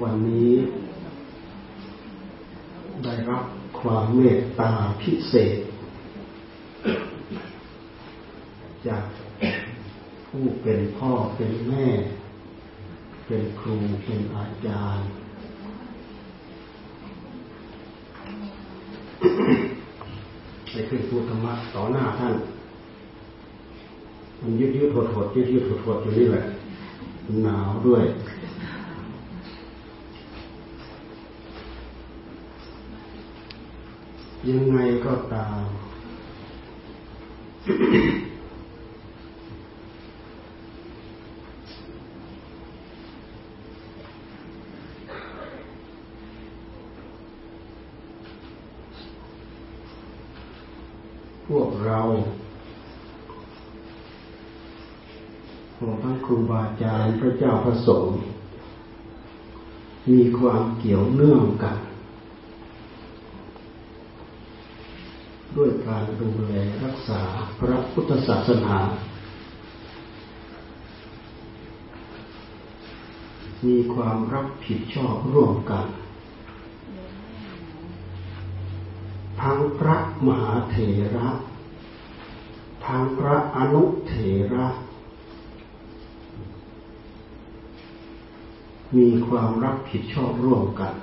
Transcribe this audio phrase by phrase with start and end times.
[0.00, 0.54] วันนี้
[3.04, 3.44] ได้รับ
[3.80, 5.58] ความเมตตาพิเศษ
[8.86, 9.04] จาก
[10.26, 11.86] ผู้เป็นพ่อเป็นแม่
[13.26, 15.06] เป็นครูเป็นอาจารย์
[20.70, 22.34] ได้ขึ้นพูดธรรมะต่อหน้าท่าน
[24.40, 26.42] มันยืดยืดหดหดยืดยืดหดหดอยู่นี่แหละ
[27.42, 28.04] หนาวด้วย
[34.50, 35.60] ยังไงก็ตาม
[51.46, 52.00] พวกเรา
[55.80, 58.16] รวมทั้งครูบาอาจารย์พระเจ้าพระสงฆ์
[60.10, 61.91] มีความเกี่ยวเนื่องกัน
[65.56, 66.52] ด้วยการดูแล
[66.84, 67.22] รักษา
[67.58, 68.76] พระพุทธศาสนา
[73.66, 75.86] มีความรับผิดชอบร่วมกัน
[79.40, 80.76] ทั้งพระมหาเถ
[81.16, 81.28] ระ
[82.86, 84.14] ทั้งพระอนุเถ
[84.54, 84.68] ระ
[88.96, 90.94] มีความรับผิดชอบร่วมกัน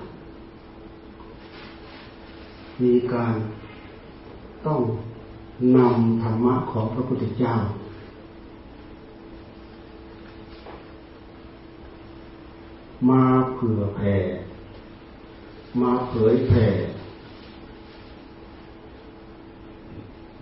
[2.83, 3.33] มีการ
[4.68, 4.82] ต้อง
[5.76, 7.54] นำธรรมะของพระพุทธเจ้า
[13.10, 14.16] มาเผื่อแผ่
[15.82, 16.68] มาเผยแผ่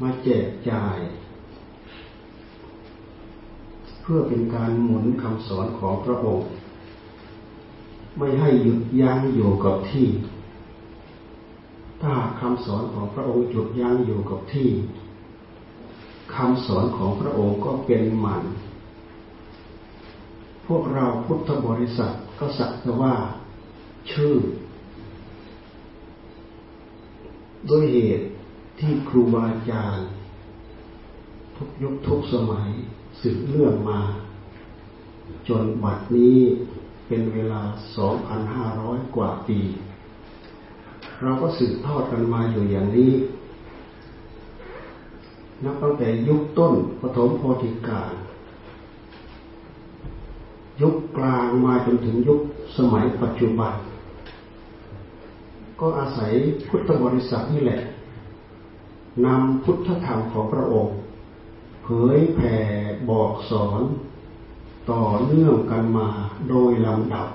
[0.02, 1.00] มาแจกจ่าย
[4.02, 6.48] เพื่อเป็นการหมุนคำสอนของพระองค์
[8.18, 10.08] ไม่ให้หยุดยั้งอยู่กับที่
[12.08, 14.70] ถ้าคำสอนของพระองค์หยุดยั้งอยู่กับที่
[16.36, 18.44] คำสอนของพระองค์ก็เป็นหมัน
[20.68, 23.16] พวกเราพุทธบริษัทก็สักแต่ว่า
[24.12, 24.36] ชื่อ
[27.70, 28.26] ด้วยเหตุ
[28.80, 30.08] ที่ครูบาอาจารย์
[31.56, 32.70] ทุกยุคทุกสมัย
[33.22, 34.02] สืบเลื่องมา
[35.48, 36.38] จนบัดนี้
[37.08, 37.62] เป็นเวลา
[38.40, 39.60] 2,500 กว่าปี
[41.24, 43.14] เราก็สืบทอดกันมาอยู่อย่างนี้
[45.64, 48.14] นับตั้งแต่ยุคต้นปฐมโพธิกาล
[50.82, 52.40] ยุคกลางมาจนถึงยุค
[52.78, 53.74] สมัยปัจจุบัน
[55.80, 56.32] ก็อาศัย
[56.68, 57.82] พุทธบริษัทนี่แหละ
[59.26, 60.96] นำพุทธธรรมของพระองค์
[61.84, 62.56] เผยแผ่
[63.10, 63.82] บอกสอน
[64.92, 66.08] ต่อเนื่องกันมา
[66.50, 67.28] โดยลำดับ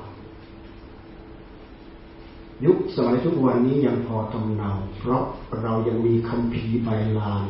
[2.66, 5.24] ยุคสมัยทุกวันนี้ยังพอทำเนา เพราะ
[5.60, 7.46] เรายังมีคำพีใบลาน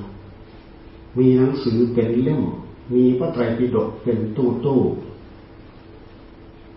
[1.19, 2.43] มีหนังสือเป็นเล่ม
[2.95, 4.81] มีพระไตรปิฎกเป็นตู้ตู้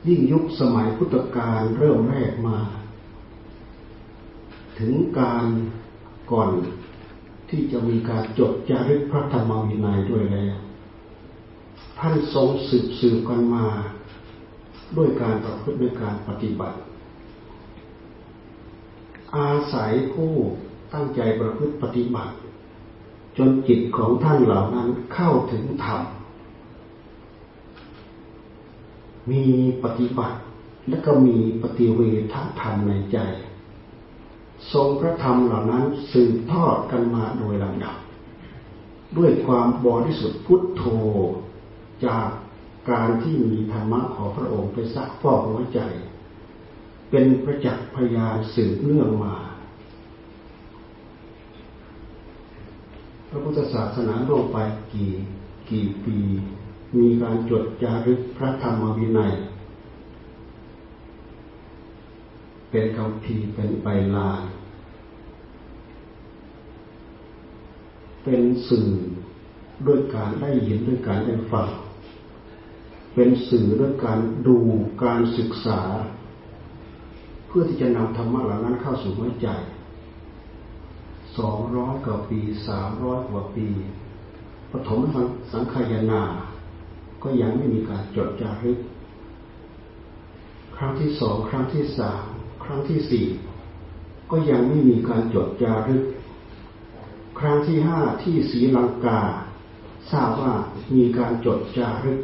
[0.07, 2.57] ยิ่งยุคสมัยพุทธกาลเริ่มแรกมา
[4.79, 5.45] ถึงการ
[6.31, 6.49] ก่อน
[7.49, 10.55] ที่จะมีการจดจารึกพระธรรมวินัยด้วยแล้ว
[11.99, 13.65] ท่านทรงสืบสืบกันมา
[14.97, 16.77] ด้วยการประพฤติด้วยการปฏิบัติ
[19.37, 20.33] อาศัยผู้
[20.93, 22.33] ตั้งใจประพฤติปฏิบัติ
[23.37, 26.01] จนจิตของท่านเหล่านั้นเข้าถึงธรรม
[29.31, 29.43] มี
[29.83, 30.37] ปฏิบัติ
[30.89, 32.01] และก็มีปฏิเว
[32.33, 33.17] ทธรรมในใจ
[34.73, 37.95] ทรงพระธรรมเหล่านั้นสืบทอดกันมาโดยลำดับ
[39.17, 40.83] ด้วยความบริสุทธิ์พุทโธ
[42.05, 42.27] จาก
[42.91, 45.79] การที่มีธรรมะของพระองค์ไปซักฟอกหัวใจ
[47.17, 49.35] เป็นประจักษ์พยานสืบเนื่องมา
[53.29, 54.57] พระพุทธศาสนาล่วงไป
[54.93, 55.11] กี่
[55.69, 56.17] กี่ปี
[56.97, 59.33] มีการจดจารึกพระธรรมวินัย
[62.69, 64.43] เป็นคำพีเป็นใบลาน
[68.23, 68.89] เป็นสื่อ
[69.87, 71.69] ด้วยการได้ยินด้วยการได้ฟัง
[73.13, 74.57] เป็นสื่อด้วยการดู
[75.03, 75.81] การศึกษา
[77.57, 79.47] พื่อที่จะนำธรรมะเหล่านั้นเข้าสู่หัวใจ
[81.37, 83.67] สองร้อยกว่าปีสามร้อยกว่าปี
[84.71, 84.99] ปฐม
[85.51, 86.21] สังขยนา
[87.23, 88.79] ก็ยังไม่มีการจดจารึก
[90.75, 92.23] ครั้งที่สองครั้งที่สาม
[92.63, 93.25] ครั้งที่สี่
[94.31, 96.03] ก็ยังไม่มีการจดจารึก
[97.39, 99.19] ครั้งที่ห้าที่ศรีลังกา
[100.11, 100.53] ทราบว่า
[100.95, 102.19] มีการจดจารึก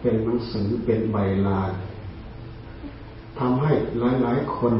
[0.00, 1.16] เป็นหนังสือเป็นใบ
[1.46, 1.72] ลาน
[3.38, 4.74] ทำให้หลาย ๆ คน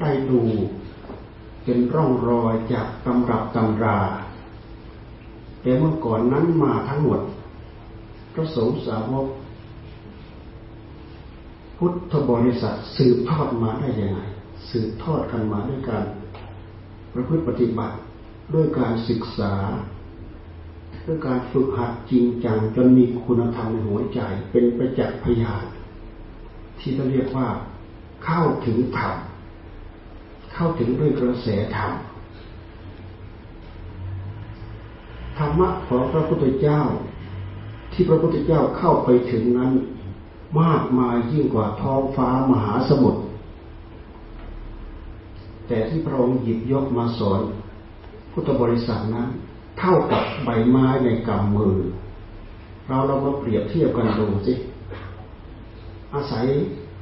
[0.00, 0.42] ได้ดู
[1.64, 3.98] เป็นร่องรอยจากตำรับตำรา
[5.60, 7.20] แต่เมื่อก่อนนั้นมาทั้งหมด
[8.34, 9.26] พระสงฆ์สาวก
[11.78, 14.20] พุทธบริษัทสืบทอดมาได้ยังไง
[14.70, 16.04] สืบทอดกันมาด้วยการ
[17.12, 17.96] ประพฤติปฏิบัติ
[18.54, 19.52] ด้วยการศึกษา
[21.08, 24.20] ด้วยการฝึกหัดจริงจังจนมีคุณธรรมในหัวใจ
[24.50, 25.64] เป็นประจักษ์พยาน
[26.78, 27.48] ที่เราเรียกว่า
[28.24, 29.14] เข้าถึงธรรม
[30.52, 31.92] เข้าถึงด้วยกระแสธรรม
[35.38, 36.80] ธรรมะของพระพุทธเจ้า
[37.92, 39.72] ที่พระพุทธเจ้าเข้าไปถึงนั้น
[40.60, 43.20] มากมายยิ่งกว่าท้องฟ้ามหาสมุทร
[45.68, 47.40] แต่ที่พระองค์หยิบยกมาสอน
[48.32, 49.28] พุทธบริษัทนั้น
[49.78, 51.76] เท่ากับใบไม้ในกำมือ
[52.88, 54.54] เราเรามาเปรียบเทียบกันดูสิ
[56.14, 56.46] อาศัย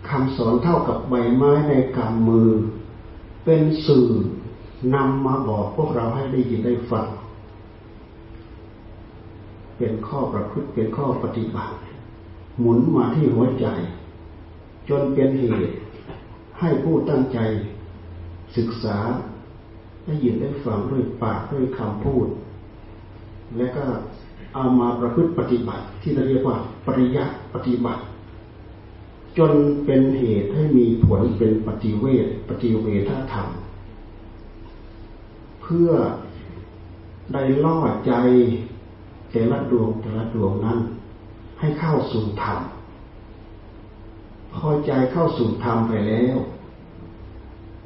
[0.09, 2.49] คำสอนเท่ากับใบไม้ในกำมือ
[3.45, 4.09] เป็นสื่อ
[4.95, 7.07] นำมาบอกพวกเราให้ได้ยินได้ฟัง
[9.79, 11.75] เป็นข้อประพฤติเป็นข้อปฏิบัติ
[12.61, 13.67] หมุนมาที่หัวใจ
[14.89, 15.75] จนเป็นเหตุ
[16.61, 17.39] ให้ผู้ตั้งใจ
[18.57, 18.99] ศึกษา
[20.05, 22.27] ได้ยินได้ฟังด้วยปากด้วยคำพูด
[23.57, 23.85] และก็
[24.55, 26.57] เอามาประพฤติปฏิบัติที่เราเรียกว่า
[26.87, 28.03] ปริยัติปฏิบัติ
[29.39, 29.53] จน
[29.85, 33.49] เป็นเหตุให้มีผลเป็นปฏิเวทปฏิเวทธรรม
[35.63, 35.91] เพื่อ
[37.33, 38.13] ได้ล่อใจ
[39.31, 40.79] แต่ละดวงแต่ละดวงนั้น
[41.61, 42.61] ให้เข้าสู่ธรรม
[44.55, 46.37] พอใจเข้าสู่ธรรมไปแล้ว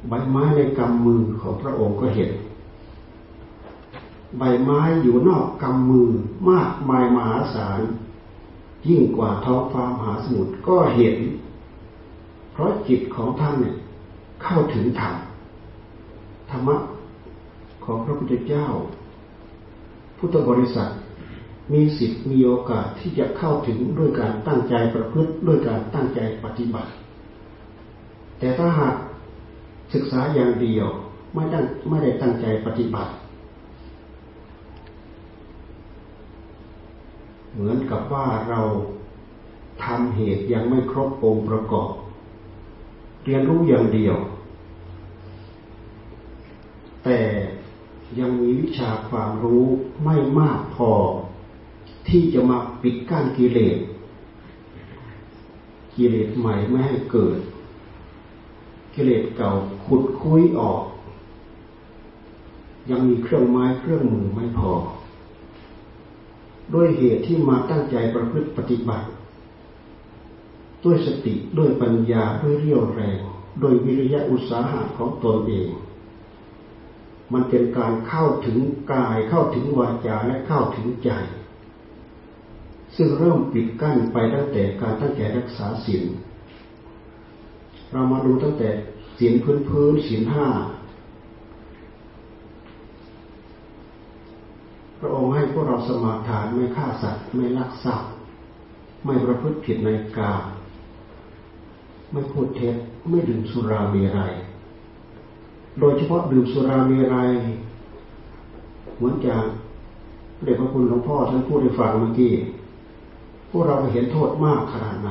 [0.07, 2.31] ใบไม้ในกำมือของพระองค์ก็เห็น
[4.37, 6.09] ใบไม้อยู่นอกกำมือ
[6.49, 7.81] มากมายมหาศาล
[8.87, 11.17] ยิ่งกว่าท้องฟ้ามหาสมุทรก็เห็น
[12.51, 13.75] เพราะจิตของท่านเนี่ย
[14.43, 15.15] เข้าถึงธรรม
[16.49, 16.77] ธรรมะ
[17.85, 18.67] ของพระพุทธเจ้า
[20.17, 20.89] พุทธบริษัท
[21.73, 26.91] มีสิทธิ์มีโอกาสที่จะเข้าถึงด้วยการตั้งใจประพฤติด้วยการตั้งใจปฏิบัติ
[28.39, 28.95] แต่ถ้าหาก
[29.93, 30.87] ศึกษาอย่างเดียว
[31.33, 33.11] ไม่ได้ไม่ได้ตั้งใจปฏิบัติ
[37.53, 38.61] เหมือนกับว่าเรา
[39.83, 41.91] ทำเหตุยังไม่ครบองค์ประกอบ
[43.23, 44.17] เรียนรู้อย่างเดียว
[47.03, 47.19] แต่
[48.19, 49.65] ยังมีวิชาความรู้
[50.03, 50.91] ไม่มากพอ
[52.07, 53.77] ที่จะมาปิดกั้นกิเลส
[55.95, 57.37] กิเลสใหม่ไม่ให้เกิด
[58.93, 59.49] กิเลสเก่า
[59.85, 60.81] ขุดคุ้ยออก
[62.89, 64.71] ยังมีเครื่องไม้เครื่องมือไม่พอ
[66.73, 69.07] ด้วยเหตุที่มาตั้งใจประพฤติปฏิบัติ
[70.83, 73.17] ด้วยสติด้วยปัญญาด้วยเรี่ยวแรง
[73.59, 75.67] โดยวิริยะอุตสาหะของตนเอง
[77.33, 78.57] มันเป็นการเข้าถึง
[78.93, 81.11] กายเข้าถึงวาจาและเข้าถึงใจ
[82.95, 86.03] ซึ่งเริ่มปิดกั้นไปตั้งแต่การตั้งใจรักษาศีล
[87.91, 88.69] เรามาดูตั้งแต่
[89.17, 90.47] ศีลพื้นพื้นศีลห้า
[95.01, 98.09] พระองค์ให้พวกเราสมาทานไม่ฆ่าสัตว์ไม่ลักทรัพย์
[99.05, 100.33] ไม่ประพฤติผิดในกา
[102.11, 102.75] ไม่พูดเท็จ
[103.09, 104.33] ไม่ดื่มสุราเมรัย
[105.79, 107.31] โดยเฉพาะดื่มสุราเมรัย
[108.97, 109.45] เหมือนอย่าง
[110.43, 112.33] เด็กพระคุณหลวงพ่อท่านพูดให้ฟังเมื่อกี้
[113.49, 115.09] พวกเราเห็นโทษมากขนาดไหน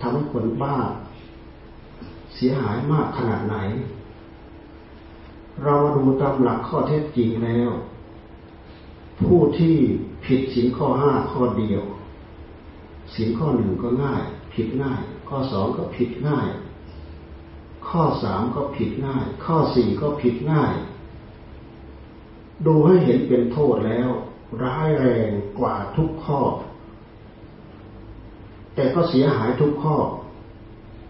[0.00, 0.76] ทำให้คนบ้า
[2.34, 3.56] เสียหายมากขนาดไหน
[5.64, 7.70] เรามาดูตามหลักข้อเท็จจริงแล้ว
[9.24, 9.76] ผู้ที่
[10.24, 11.82] ผิดสินข้อห้าข้อเดียว
[13.14, 14.22] สินข้อหนึ่งก็ง่าย
[14.54, 16.48] ผิดง่าย ข้อสองก็ผิดง่าย
[17.88, 20.72] ข้อสามก็ผิดง่าย ข้อสี่ก็ผิดง่าย
[22.66, 24.08] ดูให้เห็นเป็นโทษแล้ว
[24.62, 26.40] ร้ายแรงกว่าทุกข้อ
[28.74, 29.96] แต่ก็เสียหายทุกข้อ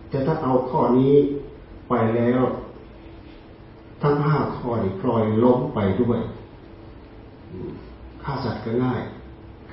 [0.08, 1.14] แต่ถ้าเอาข้อนี้
[1.88, 2.42] ไปแล้ว
[4.02, 6.20] ทั้งห้าข้อนี่พลอยล้มไปด้วย
[8.28, 9.02] ฆ่าสัตว์ก็ง่าย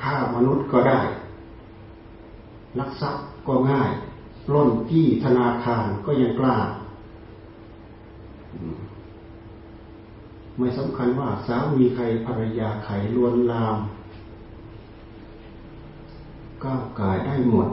[0.01, 1.01] ฆ่ามนุษย์ก็ได้
[2.79, 3.91] ลักทรัพย์ก็ง่าย
[4.53, 6.57] ล้นจี้ธนาคารก็ยังกล้า
[10.57, 13.77] ไม่สำคัญว่าสามีใครภรรยาใครลวนลาม
[16.63, 17.67] ก้าวกายได้หมด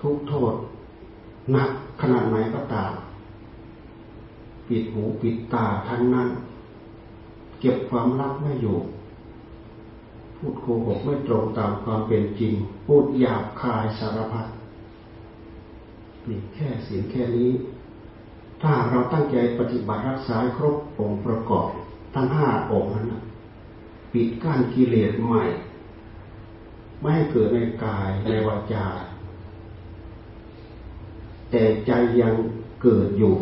[0.00, 0.54] ทุกโทษ
[1.52, 2.92] หนักขนาดไหนก็ตาม
[4.68, 6.28] ปิดหูปิดตาทั้งนั้น
[7.60, 8.78] เก็บความลับไม่อยู่
[10.44, 12.54] พูดโกหกไม่ตรงตามความเป็นจริง
[12.86, 14.46] พูดหยาบคายสารพัด
[16.28, 17.50] นี่แค่สิ่งแค่นี้
[18.62, 21.68] ถ้าเราตั้งใจปฏิบัติรักษาครบองค์ประกอบ
[22.14, 23.06] ทั้งห้าองค์นั้น
[24.12, 25.42] ปิดกั้นกิเลสใหม่
[27.00, 28.86] ไม่ให้เกิดในกายในวาจา
[31.50, 32.34] แต่ใจยัง
[32.82, 33.34] เกิดอยู่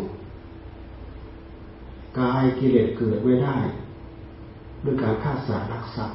[2.21, 3.57] กายกิเลสเกิดไม่ได้
[4.85, 6.07] ด้วยการฆ่าสัตว์รักษา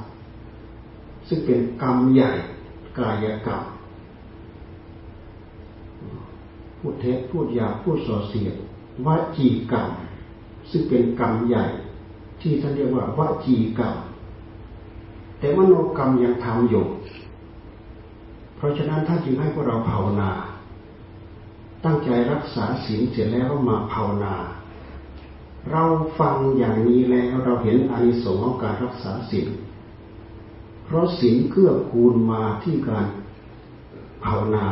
[1.27, 2.31] ซึ่งเป็นกรรมใหญ่
[2.99, 3.61] กายกรรม
[6.79, 8.55] พูดเท็จพูดหยาพูดส่อเสียด
[9.05, 9.89] วจีกรรม
[10.69, 11.65] ซึ่งเป็นกรรมใหญ่
[12.41, 13.95] ที่ท่านเรียกว่าวจีกรรม
[15.39, 16.85] แต่มโนกรรมยังทำอยู่
[18.55, 20.31] เพราะฉะนั้นท่านจึงให้พวกเราภาวนา
[21.85, 24.33] ตั้งใจรักษาศีลเสร็จแล้วมาภาวนา
[25.71, 25.83] เรา
[26.19, 29.47] ฟังอย่างนี้แล้วเราเห็นอานิสงส์ของการรักษาศีล
[30.85, 33.07] เพราะศีลเกื้อกูลมาที่การ
[34.23, 34.65] ภาวนา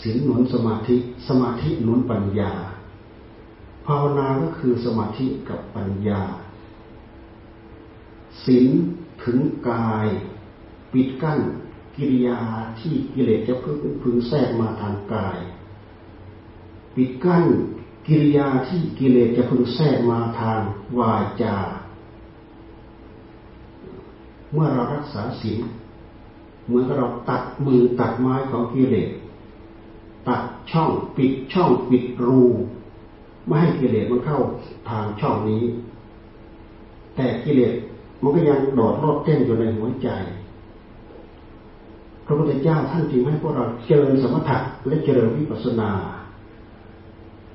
[0.00, 0.96] ศีลหนุนสมาธิ
[1.28, 2.52] สมาธิหนุนปัญญา
[3.86, 6.22] ภาวนาก็คือสมาธิกับปัญญา
[8.44, 8.68] ศีล
[9.24, 10.06] ถึงกาย
[10.92, 11.40] ปิดกั้น
[11.96, 12.38] กิริยา
[12.80, 15.38] ที่กิเลสจะพึ่งพึงแทรกมาทางกาย
[16.94, 17.44] ปิดกั้น
[18.06, 20.60] กิริยาที่กิเลสจะพึงแทรกมาทาง
[20.98, 21.56] วาจา
[24.52, 25.60] เมื่อเรารักษาศีล
[26.66, 29.10] เหมือนกับเราตัดมือตัดไม้ของกิเลส
[30.28, 32.42] ตัดช่องปิดช่องปิดรู
[33.46, 34.38] ไม่ให้กิเลสมันเข้า
[34.88, 35.62] ทางช่องนี้
[37.16, 37.74] แต่กิเลส
[38.22, 40.08] มันก็ยังโดดโลดเต้นอยู่ในหัวใจ
[42.26, 45.90] พระพุทธเจ้าท่านจึงให้พวกเราเจริญสมถะและเจริญวิปัสสนา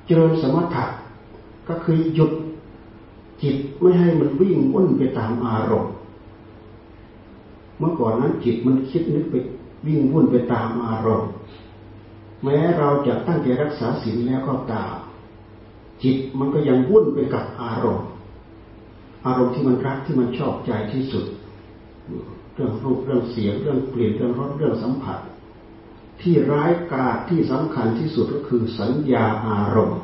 [0.06, 0.84] เจริญสมถะ
[1.68, 2.32] ก็คือหยุด
[3.42, 5.92] จิตไม่ให้มันวิ่งวุ่นไปตามอารมณ์
[7.82, 9.34] มื่อก่อนนั้นจิตมันคิดนึกไป
[9.86, 11.30] วิ่งวุ่นไปตามอารมณ์
[12.44, 14.94] แม้เราจะตั้งใจรักษาศีลแล้วก็ตาม
[16.02, 18.08] จิตมันก็ยังวุ่นไปกับอารมณ์
[19.26, 21.24] อารมณ์ที่มันรักที่มันชอบใจที่สุด
[22.54, 25.18] เรื่องรูปเรื่องเสียงเรื่องเปลี่ยนเรื่องรสเรื่องสัมผัส
[26.20, 30.00] ที่ร้ายกาจที่สำคัญที่สุดก็คือสัญญาอารมณ์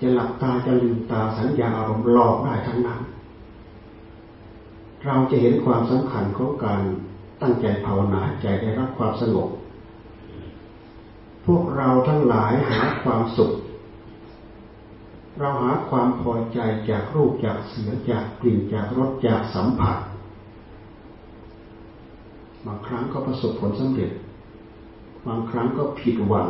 [0.00, 3.00] จะหลับตาจะลืมตาสัญญาอารมณ์หลอกได้ทั้งนั้น
[5.06, 6.80] เราจะเห็นความสำคัญของการ
[7.42, 9.48] ตั้งใจภาวนาใจได้รับความสงบ
[11.46, 13.52] พวกเราทั้งหลายหาความสุข
[15.38, 16.58] เราหาความพอใจ
[16.90, 19.96] จากรูปจากเสียงจากกลิ่นจากรสจากสัมผัส
[22.66, 24.10] บางครั้งก็ประสบผลสำเร็จ
[25.26, 26.48] บางครั้งก็ผิดหวัง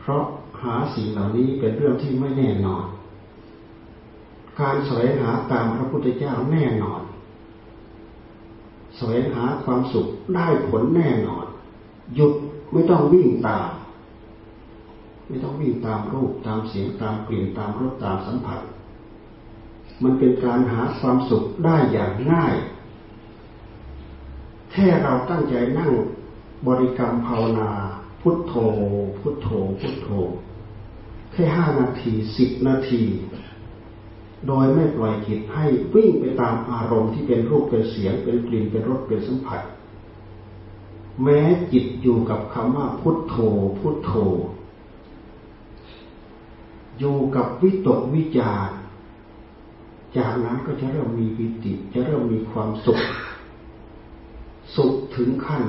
[0.00, 0.24] เพราะ
[0.62, 2.84] หาสิ่งเหล่านี้เป็นเรื่องที่ไม่แน่นอน
[4.60, 7.02] การแสวงหาตามพระพุทธเจ้าแน่นอน
[8.96, 11.46] แสวงหาความสุขได้ผลแน่นอน
[12.14, 12.32] หยุด
[12.72, 13.68] ไม่ต้องวิ่งตาม
[15.28, 18.60] ไม่ต้องวิ่งตามรูปตามเสียงตามกลิ่นตามรสตามสัมผัส
[20.02, 22.54] มันเป็นการหาความสุขได้อย่างง่าย
[24.72, 25.92] แค่เราตั้งใจนั่ง
[26.66, 27.70] บริกรรมภาวนา
[28.20, 28.54] พุทโธ
[29.20, 29.48] พุทโธ
[29.80, 30.08] พุทโธ
[31.32, 33.02] แค่ห้านาทีสิบนาที
[34.46, 39.62] โดยไม่ปล่อยจิตให้วิ่งไปตามอารมณ์ที่เป็นรูปเป็นเสียงเป็นกลิ่นเป็นรสเป็นสัมผัส
[41.22, 41.40] แม้
[41.72, 43.36] จิตอยู่กับคำว่าพุทโธ
[43.78, 44.12] พุทโธ
[46.98, 48.70] อยู่กับวิตกวิจาร
[50.16, 53.00] จากนั้นก็จะเริ่มมีวิติจะเริ่มมีความสุข
[54.76, 55.64] สุขถึงขั้น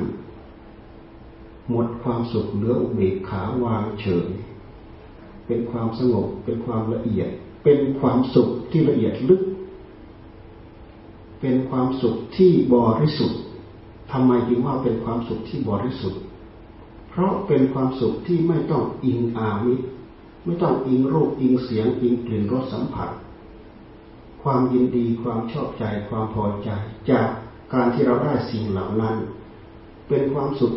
[1.70, 4.30] หมดความสุขเหลืออุเบกขาวางเฉย
[5.48, 7.30] เป็นความสงบเป็นความละเอียด
[7.66, 9.42] เป็นความสุขที่ละเอียดลึก
[11.42, 13.40] เป็นความสุขที่บริสุทธิ์
[14.12, 16.22] ทำไมจึงว่าเป็นความสุขที่บริสุทธิ์
[17.10, 19.86] เพราะเป็นความสุขที่ไม่ต้องอิงอามิตร
[20.46, 23.10] ไม่ต้องอิงรูปอิงเสียงอิงกลิ่นรสสัมผัส
[24.44, 26.70] ความยินดีความชอบใจความพอใจ
[27.12, 27.28] จาก
[27.74, 29.16] การที่เราได้สิ่งเหล่านั้น
[30.08, 30.74] เป็นความสุข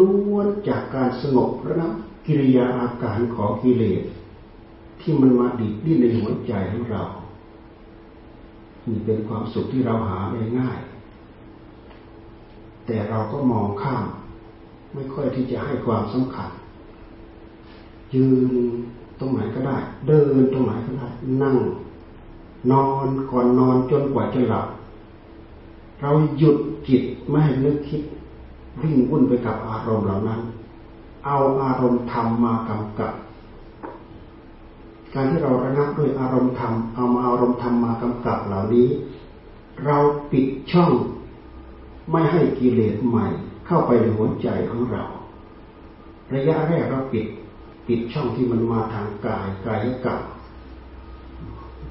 [0.06, 1.92] ้วนๆจากการสงบระงับ
[2.26, 4.02] กิริยาอาการของกิเลส
[5.00, 7.02] ที่มันมาดีดดิ้นในหัวใจของเรา
[8.88, 10.78] นี่เป็นความสุขที่เราหาได้ง่าย
[12.86, 14.04] แต่เราก็มองข้าม
[14.94, 16.50] ไม่ค่อยที่จะให้ความสำคัญ
[18.14, 18.52] ยืน
[19.20, 19.76] ตรงไหนก็ได้
[20.06, 21.08] เดินตรงไหนก็ได้
[21.42, 21.56] นั่ง
[22.72, 24.66] นอนก่อนนอนจนกว่าจะหลับ
[26.00, 26.56] เราหยุด
[26.88, 28.02] จิตไม่ให้นึกคิด
[28.82, 30.40] วิ่งวุ่นไปกับอารมณ์เหล่านั้น
[31.24, 33.12] เอาอารมณ์ธรรมมากำกับ
[35.14, 38.88] การที่เราระงับด้วยอารมณ์ธรรมเอามาอารมณ์ธรรมมากำกับเหล่านี้
[39.84, 39.96] เรา
[40.32, 40.92] ปิดช่อง
[42.10, 43.26] ไม่ให้กิเลสใหม่
[43.66, 45.02] เข้าไปในหัวใจของเรา
[46.34, 47.26] ระยะแรกเราปิด
[47.86, 50.20] ปิดช่องที่มันมาทางกายกายกรรม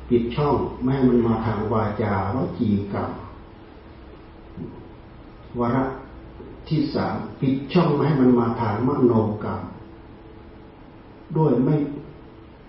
[0.09, 3.09] ปิดช่องไม่ให้มันมาทางวาจาวจีกรรม
[5.59, 5.85] วระ
[6.67, 9.61] ที่สามปิดช่องไม่ให้มันมาทางมโนกรรม
[11.37, 11.75] ด้วยไม่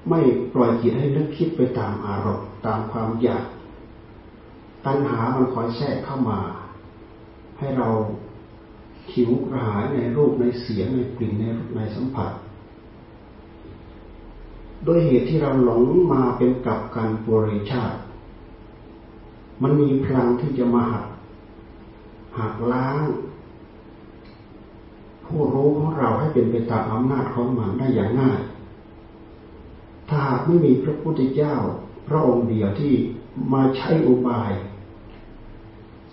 [0.08, 0.20] ไม่
[0.54, 3.44] ปล่อยจิตให้นึกคิดไปตามอารมณ์ตามความอยาก
[4.86, 6.38] ตัณหามันคอยแทรกเข้ามา
[7.58, 7.88] ให้เรา
[9.10, 11.44] ขิวกระหายในรูปในเสียงในกลิ่นใน
[11.76, 12.30] ในสัมผัส
[14.86, 17.96] ด้วยเหตุที่เราหลงมาเป็นกับการบริชาติ
[19.62, 21.06] มันมีพลังที่จะมาหัก
[22.38, 23.02] หักล้าง
[25.26, 28.38] ผู้รู้ของเราให้เป็นไปตามอำนาจของมันได้อย่างง่าย
[30.10, 31.54] ถ้าหากไม่มีพระพุทธเจ้า
[32.08, 32.94] พระองค์เดียวที่
[33.52, 34.52] มาใช้อุบาย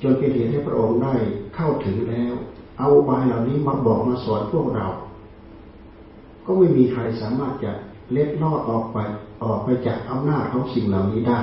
[0.02, 1.16] จนเป็นเหตุให้พระองค์ได้
[1.56, 2.34] เข้าถึงแล้ว
[2.78, 4.88] เอาอุบายเหล่านี้มาบอกมาสอนพวกเรา
[6.46, 7.72] ก็ไม่มีใครสามารถจะ
[8.12, 8.98] เล็ดลอดออกไป
[9.44, 11.42] ออกไปจากอำนาจของสิ่งเหล่านี้ได้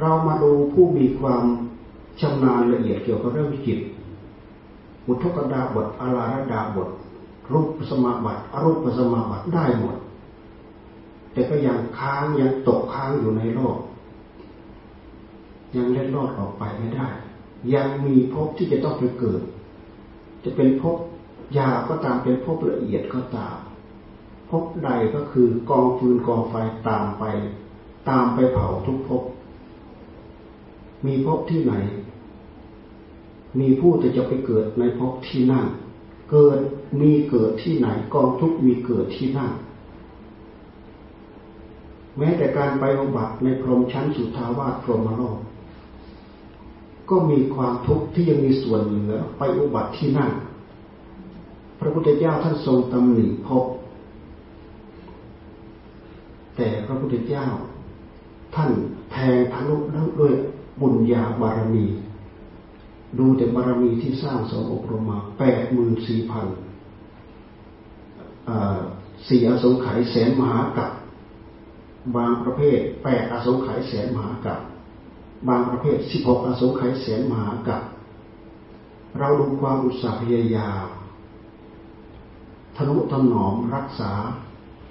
[0.00, 1.42] เรามาดูผู้มีความ
[2.20, 3.78] ชำนาญละเอียดเกี่ยวกับเรื่องจิต
[5.06, 6.88] อุทกดาบทอาราดาบท
[7.52, 9.96] รูปสมาบัติอรูปสมาบัติได้หมด
[11.38, 13.76] แต่ก็ยังค้างยังตกค้างอยู่ในโลก
[15.76, 17.08] ยังเล็ดลอดออกไปไม่ได้
[17.74, 19.42] ยังมีภพที่จะต้องไปเกิด
[20.44, 20.96] จะเป็นภพ
[21.58, 23.56] ยาก็ตามเป็นภพละเอียดก็ตาม
[24.50, 26.54] ภพใดก็คือกองฟืนกองไฟ
[26.88, 27.24] ตามไป
[28.08, 29.22] ตามไปเผาทุกภพ
[31.06, 31.74] มีภพที่ไหน
[33.60, 35.66] มีผู้จะจะไปเกิดในภพที่นั่น
[36.30, 36.58] เกิด
[37.00, 39.52] มีเกิดที่ไหนกองทุกมีเกิดที่นั่น
[42.18, 45.38] แม้แต่การไปอุบัติในพรหมชั้นสุทาวาสพรหมโลก
[47.10, 50.30] ก็มีความทุกข์ที่ยังมีส่วนเหลือไปอุบัติที่นั่น
[51.80, 53.64] พระพุทธเจ้าท่านทรงตำหนิภพ
[56.56, 57.46] แต่พระพุทธเจ้า
[58.54, 58.70] ท่าน
[59.12, 59.76] แทงทะลุ
[60.20, 60.32] ด้วย
[60.80, 61.86] บุญญาบารมี
[63.18, 66.46] ดูแต่บารมีที่สร้างสมอบรมมาแปดหมื่นสี่พัน
[69.28, 70.90] สี่อสงไขยแสนมหากับ
[72.16, 74.58] บางประเภทแปดอสงไขยแสนมหากับ
[75.48, 77.80] บางประเภทสิบหกอสงไขยแสนมหากับ
[79.18, 80.86] เราดูความอุตสาหพยายาม
[82.76, 84.12] ทนุถนอมรักษา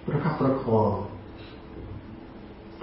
[0.05, 0.91] ประคับประคอง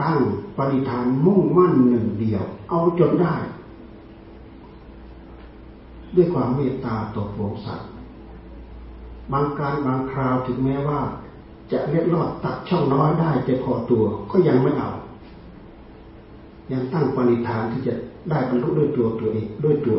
[0.02, 0.18] ตั้ง
[0.56, 3.34] ปณิธานมุ่งมั่นหนึ่งเดียว เอาจนได้
[6.14, 7.88] ด้วยความเมตตาต่อพวงสัตว์
[9.32, 11.00] บางการบางคราวถึงแม้ว่า
[11.74, 14.90] จะเล็ดลอดตัดช่องน้อยได้จะพอตัวก็ยังไม่เอา
[16.72, 17.94] ยังตั้งปณิธานที่จะ
[18.30, 19.98] ได้บรรลุด้วยตัวตัวเองด้วยตัว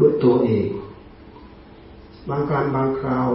[0.00, 0.66] ด้วยตัวเอง
[2.28, 3.28] บางการบางคราว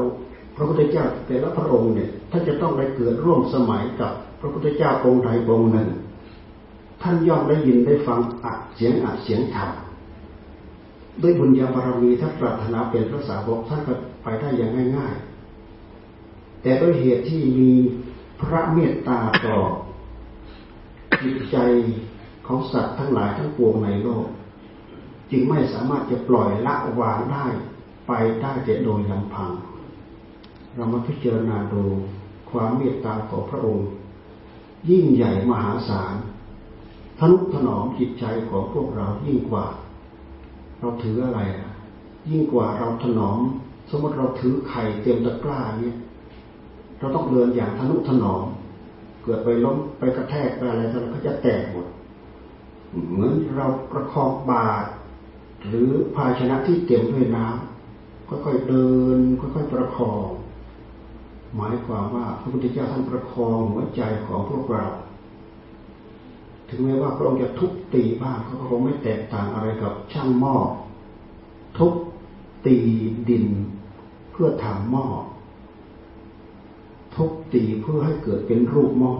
[0.56, 5.89] พระพุทธเจ้าแต่ละพระองค์เนี่ยถ้านจะต้องได้เกิดร่วมสมัยกับพระพุทธเจ้าองค์ใดองค์หนึ่ง
[7.02, 9.70] ท่านย่อมได้ยินได้ฟังอัดเสียงอัดเสียงธรรม
[11.22, 15.29] ด้วยบุญญาบารมีถ้าปรารถนาเป็นพระสาวกท่านก็ไปได้อย่างง่าย ๆ
[16.62, 17.72] แต่ด้วยเหตุที่มี
[18.41, 19.60] พระเมตตาต่อ
[21.22, 21.58] จิตใจ
[22.48, 24.28] ของสัตว์ทั้งหลายทั้งปวงในโลก
[25.32, 27.45] จึงไม่สามารถจะปล่อยละวางได้
[28.08, 29.52] ไปได้แต่โดยลำพัง
[30.76, 31.84] เรามาพิจารณาดู
[32.50, 33.88] ความเมตตาของพระองค์
[34.89, 36.15] ยิ่งใหญ่มหาศาล
[37.17, 39.65] ทะนุถนอมจิตใจของพวกเรายิ่งกว่า
[40.80, 41.72] เราถืออะไรอะ
[42.30, 43.39] ยิ่งกว่าเราถนอม
[43.89, 45.95] สมมติเราถือไข่เต็มตะกร้าเนี่ย
[47.00, 48.44] เราต้องเดินอย่างทะนุถนอม
[49.24, 51.88] เกิดไปล้มไปกระแทกไปอะไรแล้วก็จะแตกหมด
[53.12, 54.88] เหมือนเราประคองบาตร
[55.68, 60.28] หรือภาชนะที่เต็มด้วยน้ำค่อยๆเดิน ค่อยๆประคอง
[61.56, 64.86] หมายความว่าพระพุทธเจ้าท่านประคองหัวใจของพวกเรา
[66.70, 70.56] ถึงแม้ว่าพระองค์จะทุบตีบ้างเขาก็คงไม่แตกต่างอะไรกับช่างหม้อ
[71.78, 71.94] ทุบ
[72.66, 72.76] ตี
[73.30, 73.46] ดิน
[74.32, 75.06] เพื่อทำหม้อ
[77.19, 79.13] ทุบตีเพื่อให้เกิดเป็นรูปหม้อ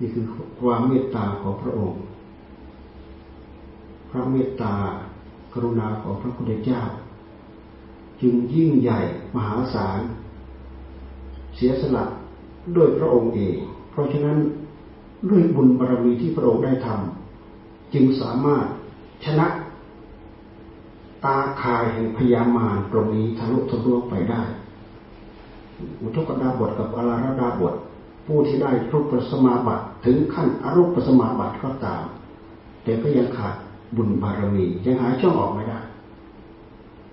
[0.00, 0.24] นี่คือ
[0.60, 2.00] ความเมตตาของพระองค์
[4.10, 4.74] พระเมตตา
[5.52, 6.80] กรุณาของพระพุทธเจ้า
[8.20, 9.00] จึงยิ่งใหญ่
[9.34, 10.00] มหาศาล
[11.56, 12.04] เสียสละ
[12.76, 13.56] ด้วยพระองค์เอง
[13.90, 14.38] เพราะฉะนั้น
[15.30, 18.64] ด้วยบุญบารรมีที่พระองค์ได้ทำจึงสามารถ
[19.24, 19.46] ชนะ
[21.24, 24.42] ตาคายแห่งพยามารตรงนี้ทะลุทะลวงไปได้
[26.02, 27.74] อุทกดาบทกับอาราดาบท
[28.26, 32.02] ผู้ที่ได้รูปสมาบัติถึงขั้นอรูปสมาบัติก็ตาม
[32.84, 33.54] แต่ก็ยังขาด
[33.96, 35.80] บุญบารมียังหาช่องออกไม่ได้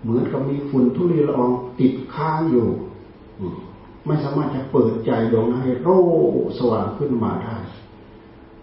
[0.02, 2.67] เหมือนกับมีฝุ่นทุลีละอองติดค้างอยู่
[4.06, 5.88] ไม่สามารถจะเปิดใจดวงให้โร
[6.58, 7.56] สว่างขึ้นมาได้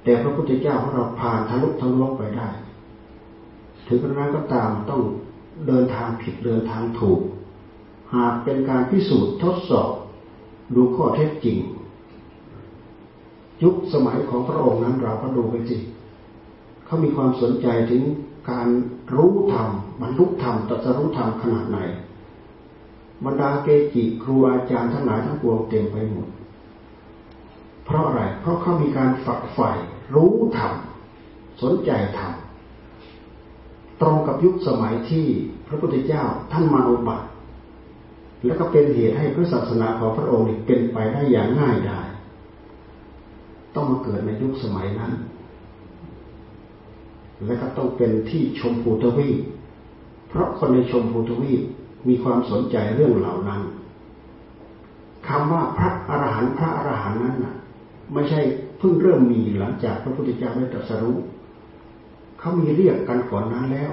[0.05, 2.49] แต่พระพุทธเจ้าของเราผ่านทะลุทะลวงไปได้
[3.87, 5.03] ถึงกระนั้นก็ตามต้อง
[5.67, 7.21] เดินทางผิดเดินทางถูก
[8.15, 9.91] หากเป็นการพิสูจน์ทดสอบ
[10.75, 11.59] ดูข้อเท็จจริง
[13.63, 15.77] ยุคสมัยของพระองค์นั้นเราก็ดูไปสิ
[16.85, 18.03] เขามีความสนใจถึง
[18.51, 18.69] การ
[19.15, 19.69] รู้ธรรม
[20.01, 21.79] บรรลุธรรมตรัสรู้ธรรมขนาดไหน
[23.25, 26.29] บรรดาเกจิครูอาจารย์ทั้งหลายทั้งปวงเต็มไปหมด
[27.85, 29.71] เพราะอะไร เพราะเขามีการฝักใฝ่
[30.15, 30.73] รู้ธรรม
[31.63, 32.33] สนใจธรรม
[34.01, 35.27] ตรงกับยุคสมัยที่
[35.67, 37.28] พระพุทธเจ้าท่านมาอุบัติ
[38.45, 42.09] แล้วก็เป็นเหตุให้พระศาสนาของพระองค์เป็นไปได้อย่างง่ายดาย
[43.75, 45.13] ต้องมาเกิดในยุคสมัยนั้น
[47.47, 49.39] และก็ต้องเป็นที่ชมพูทวีป
[50.29, 51.63] เพราะคนในชมพูทวีป
[52.09, 53.61] มีความสนใจเรื่องเหล่านั้น
[55.29, 57.55] คำว่าพระอรหันต์พระอรหันต์นั้นน่ะ
[58.13, 58.41] ไม่ใช่
[58.79, 61.17] เพิ่งเริ่มมีหลังจากพระพุทธเจ้าได้ตรัสรู้
[62.39, 63.93] เขามีเรียกกันก่อนนั้นแล้ว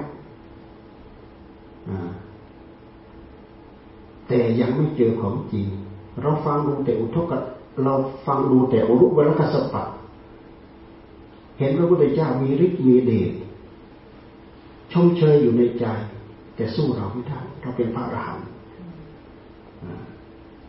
[4.27, 5.65] แต่ยังไม่เจอของจริง
[6.21, 7.33] เราฟังดูแต่อุทก
[7.83, 7.93] เรา
[8.25, 9.83] ฟังดูแต่อุรุเวลกัสปะ
[11.57, 13.31] เห็นพระพุทธเจ้ามีฤทธิ์มีเดช
[14.91, 15.85] ชมเชยอยู่ในใจ
[16.55, 18.45] แต่สู้เราไม่ได้เราเป็นพระอรหันต์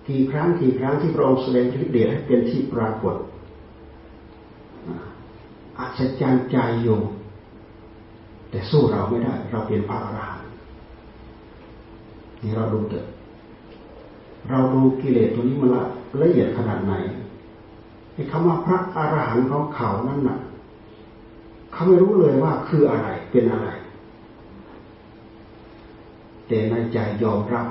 [0.08, 3.16] กี่ครั้งกี่ครั้งที่พระองค์แสดงฤทธิ์เดชให้เป็นที่ปรากฏ
[5.78, 6.98] อัศจรรย์ใจอยู่
[8.50, 10.48] แต่สู้เราไม่ได้ เราเป็นพระอรหันต์
[12.42, 13.06] นี่เราดูเถอะ
[14.50, 15.85] เราดูกิเลสตัวนี้มันละ
[16.22, 16.94] ละเอียดขนาดไหน
[18.14, 20.38] ไอ้คำว่าพระอรหันต์ของเขานั่นน่ะ
[21.72, 23.68] เขาไม่รู้เลยว่าคืออะไรเป็นอะไร
[26.46, 27.66] แต่ในใจยอมรับ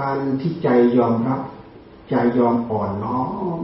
[0.00, 1.40] การที่ใจยอมรับ
[2.10, 3.20] ใจยอมอ่อนน้อ
[3.56, 3.60] ม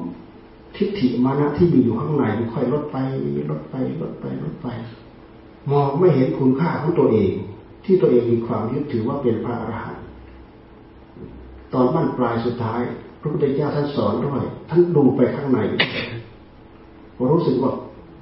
[0.76, 2.96] ทิฏฐิมานะที่มีอยู่ข้างในค่อยลดไป
[3.50, 4.66] ลดไปลดไปลดไป
[5.70, 7.32] มองไม่เห็นคุณค่าของตัวเอง
[7.84, 9.97] ที่ตัวเองมีความยึดถือว่าเป็นพระอรหัน
[11.72, 12.80] ตอนบั้นปลายสุดท้าย
[13.20, 15.58] พระพุทธเจ้าท่านสอนด้วยท่านดูไปข้างใน
[17.32, 17.72] รู้สึกว่า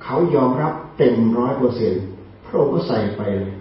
[0.05, 2.05] เขายอมรับเต็มร้อยเปอร์เซ็นต์
[2.45, 3.55] พระองค์ก็ใส่ไปเลย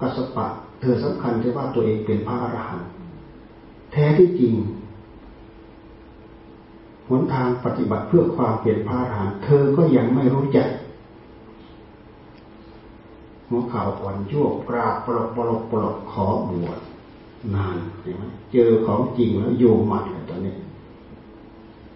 [0.00, 0.46] กัสปะ
[0.80, 2.88] เธอสำคัญที่ว่าตัวเองเป็นพระอรหันต์
[3.92, 4.54] แท้ที่จริง
[7.08, 10.68] หนทางปฏิบัติเพื่อความเป็นพระอรหันต์เธอก็ยังไม่รู้จัก
[13.48, 16.78] หัวข่าวอ่อนชั่วกราบปลอกปลอกปลอกขอบวช
[17.54, 18.22] นานเห็นไหม
[18.52, 20.54] เจอของจริงแล้วโยมหมัดเลยตอนนี้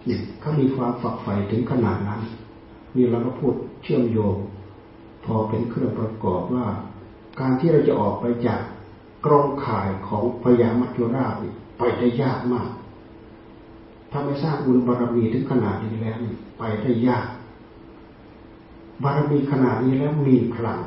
[0.05, 2.21] เนี่ยเขามีความฝักใฝ่ถึงขนาดนั้น
[2.95, 3.53] นี่เราก็พูด
[3.83, 4.35] เชื่อมโยง
[5.25, 6.65] พอเป็นเครื่องประกอบว่า
[7.39, 8.61] การที่เราจะออกไปจาก
[9.25, 11.33] กรงข่ายของพญามัจจุราช
[11.77, 12.69] ไปได้ยากมาก
[14.11, 16.17] ถ้าไม่สร้างบุญบารมีถึงขนาดนี้แล้ว
[16.57, 17.25] ไปได้ยาก
[19.03, 20.79] บารมีขนาดนี้แล้วมีพลัง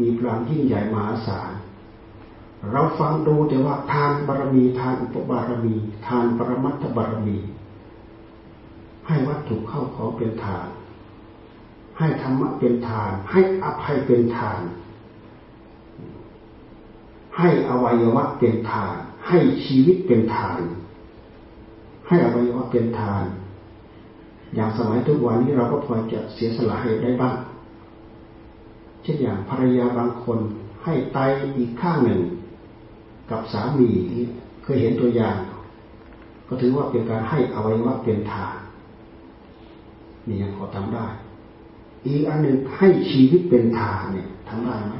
[0.00, 1.52] มีพลังยิ่งใหญ่มหาศาล
[2.72, 5.74] เราฟังดูแต่ว่าทานบารมี ทานอุปบารมี
[6.06, 7.38] ทานปรมัตถบารมี
[9.06, 10.66] ให้วัตถุเข้าของเป็นทาน
[11.98, 14.60] ให้ธรรมะเป็นทาน ให้อภัยเป็นทาน
[17.38, 18.94] ให้อวัยวะเป็นทาน
[19.26, 20.60] ให้ชีวิตเป็นทาน
[22.08, 23.24] ให้อวัยวะเป็นทาน
[24.54, 27.36] อย่างสมัยทุกวันนี้เราก็พอจะเสียสละให้ได้บ้าง
[29.02, 30.38] เช่นอย่างภรรยาบางคน
[30.84, 31.18] ให้ไต
[31.56, 32.20] อีกข้างหนึ่ง
[33.30, 34.24] กับสามีที่
[34.62, 35.38] เคยเห็นตัวอย่าง
[36.48, 38.56] ก็ถือว่าเป็นการให้อวัยวะเป็นทาน
[40.26, 41.06] นี่ยังพอทำได้
[42.06, 44.94] อีกอันหนึ่งให้ชีวิตเป็นทานเนี่ยทำได้ไหม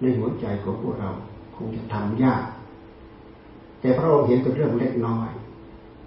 [0.00, 1.10] ในหัวใจของพวกเรา
[1.56, 2.44] คงจะทำยาก
[3.80, 5.28] แต่พระองค์เห็นเป็นเรื่องเล็กน้อย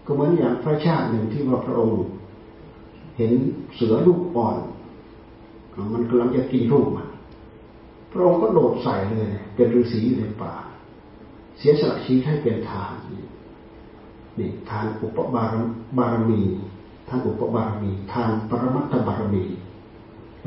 [0.06, 1.96] ก็เหมือนอย่างพระชาติหนึ่งที่ว่าพระองค์
[3.18, 3.32] เห็น
[3.76, 4.58] เสือลูกอ่อน
[5.94, 7.08] มันกำลังจะกินลูกมัน
[8.12, 10.54] พระองค์ก็โดดใส่เลย เป็นฤาษีอยู่ในป่า
[11.62, 12.94] เสียสละชีวิตให้เป็นทาน
[14.40, 15.56] นี่ทานอุปบาร
[15.98, 16.42] บารมี
[17.08, 19.44] ทานอุปบารมี ทานปรมัตถบารมี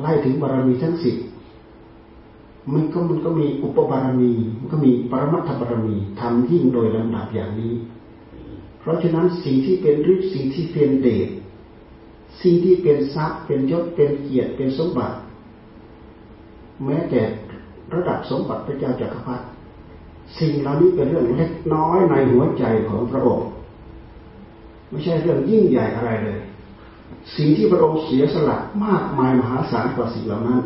[0.01, 1.17] ไล่ถึงบารมีทั้งสิบ
[2.73, 7.75] มันก็มันก็มีอุปบารมี มันก็มีปรมัตถบารมีทำยิ่งโดยลำดับอย่างนี้
[8.79, 11.29] เพราะฉะนั้นสิ่งที่เป็นฤทธิ์สิ่งที่เป็นเดช
[12.43, 15.17] สิ่งที่เป็นทรัพย์เป็นยศเป็นเกียรติเป็นสมบัติ
[16.85, 17.21] แม้แต่
[17.95, 19.45] ระดับสมบัติพระเจ้าจักรพรรดิ
[20.39, 23.49] สิ่งเหล่านี้เป็นเรื่องเล็กน้อยในหัวใจของพระองค์
[24.91, 26.41] ไม่ใช่เรื่องยิ่งใหญ่อะไรเลย
[27.37, 30.61] สิ่งที่พระองค์เสียสละมากมายมหาศาลกว่าสิ่งเหล่านั้น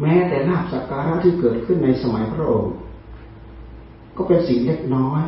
[0.00, 2.72] แม้แต่นาบสักการะที่เกิดขึ้นในสมัยพระองค์
[4.16, 5.22] ก็เป็นสิ่งเล็กน้อย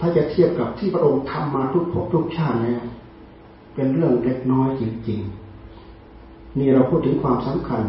[0.00, 2.82] ถ้าจะเทียบกับที่พระองค์ทำมาทุกภพทุกชาติแล้ว
[3.74, 7.82] เป็นเรื่องเล็กน้อยจริงๆ นี่เราพูดถึงความสำคัญ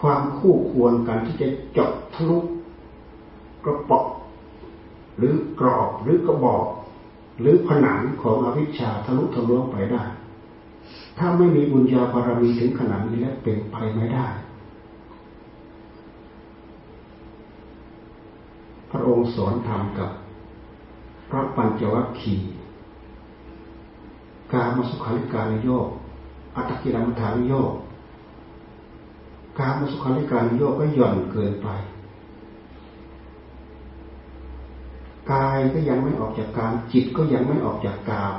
[0.00, 2.38] ความคู่ควรกันที่จะเจาะทะลุ
[3.64, 4.06] กระปอก
[5.18, 6.66] หรือกรอบหรือกระบอก
[7.40, 10.02] หรือผนังของอวิชชาทะลุทะลวงไปได้
[11.18, 14.26] ถ้าไม่มีบุญญาบารมีถึงขนาดนี้แล้วเป็นไปไม่ได้
[18.90, 20.10] พระองค์สอนธรรมกับ
[21.30, 22.50] พระปัญจวัคคีย์
[24.52, 25.88] การมาสุขาริการโยก
[26.56, 27.72] อัตตกิรมัฐานโยก
[29.58, 31.68] การมาสุขาริการโยกก็หย่อนเกินไป
[35.32, 38.34] กายก็ยังไม่ออกจากกามจิตก็ยังไม่ออกจากกาม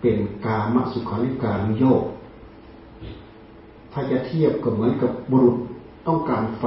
[0.00, 2.04] เป็นกามสุขาริการโยก
[3.92, 5.56] ถ้าจะเทียบก็เหมือนกับบุรุษ
[6.06, 6.64] ต้องการไฟ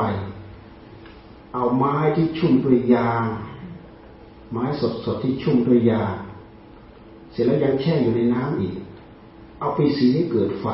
[1.54, 3.24] เอาไม้ที่ชุ่มด้วยยาง
[4.52, 4.64] ไม้
[5.06, 6.04] สดๆที่ชุ่มด้วยยา
[7.32, 8.76] เสร็จแล้วยังแช่อยู่ในน้ำอีก
[9.60, 10.68] เอาไปสีให้เกิดไฟ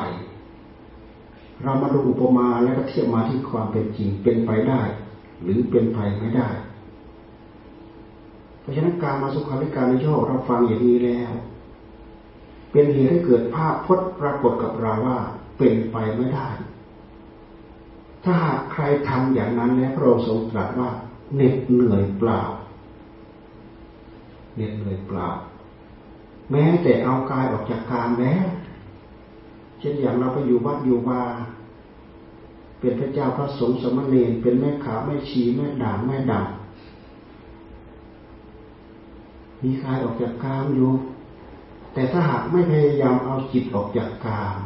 [1.62, 4.80] เรามาดูอุปมาแล้วก็เทียบมาที่ความเป็นจริงเป็นไปได้
[5.42, 6.48] หรือเป็นไปไม่ได้
[8.62, 11.32] เพราะฉะนั้นการมาสุขาริการในโยกเราฟังอย่างนี้แล้ว
[12.72, 15.18] เป็นเหตุให้เกิดภาพพจน์ปรากฏกับเราว่า
[15.58, 16.48] เป็นไปไม่ได้
[18.24, 20.90] ถ้าหากใครทำอย่างนั้นแล้วพระองค์ทรงตรัสว่า
[21.34, 22.40] เหน็ดเหนื่อยเปล่า
[24.54, 25.28] เหน็ดเหนื่อยเปล่า
[26.50, 28.46] แม้แต่เอากายออกจากกามแล้ว
[29.78, 31.22] เช่นอย่างเราไปอยู่วัดอยู่วา
[32.80, 36.61] เป็นพระเจ้าพระสงฆ์สมณีเป็นแม่ขาแม่ชีแม่ด่างแม่ดำ
[39.62, 40.90] มีกายออกจากกามอยู่
[41.92, 44.56] แต่ถ้าหากไม่พยายามเอาจิตออกจากกาม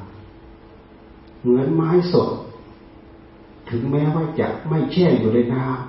[1.40, 2.30] เหมือนไม้สด
[3.70, 5.86] ถึงแม้ว่าจะไม่แช่อยู่ในน้ำ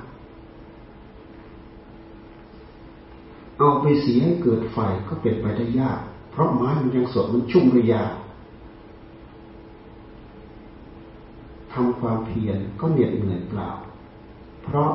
[3.59, 5.99] เอาไปเสียให้เกิดไฟก็เป็นไปได้ยาก
[6.31, 8.03] เพราะไม้มันยังสดมันชุ่มด้วยยา
[11.73, 13.69] ทำความเพียรก็เหน็ดเหนื่อยเปล่า
[14.63, 14.91] เพราะ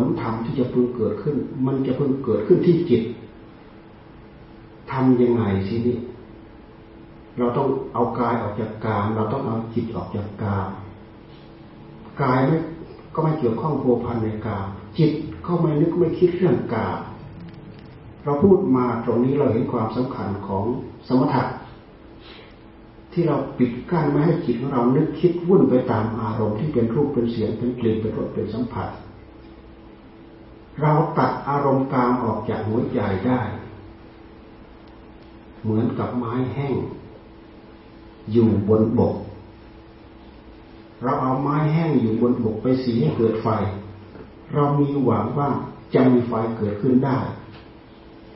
[0.00, 3.02] ลธรรมที่จะพึงเกิดขึ้น มันจะพึงเกิดขึ้นที่จิต
[4.92, 5.96] ทำยังไงทีนี้
[7.38, 10.68] เราต้องเอากายออกจากกาม เราต้องเอาจิตออกจากกาม
[12.22, 12.56] กายไม่
[13.14, 14.66] ก็ไม่เกี่ยวข้องโภพันในกาม
[14.98, 15.12] จิต
[15.46, 16.98] ก็ไม่นึกไม่คิดเรื่องกาม
[18.24, 20.64] เราพูดมาตรงนี้เราเห็นความสำคัญของ
[21.08, 21.42] สมถะ
[23.12, 28.88] ที่เราปิดกั้นไม่ให้จิตของเรานึกคิดวุ่นไปตามอารมณ์ที่เป็นรูปเป็นเสียงเป็นกลิ่นเป็นรสเป็นสัมผัส
[30.80, 33.40] เราตัดอารมณ์กลามออกจากหัวใจได้
[35.62, 36.76] เหมือนกับไม้แห้ง
[38.32, 39.14] อยู่บนบก
[41.02, 43.48] เราเอาไม้แห้งอยู่บนบกไปสีให้เกิดไฟ
[44.54, 45.50] เรามีหวังว่า
[45.94, 47.18] จะมีไฟเกิดขึ้นได้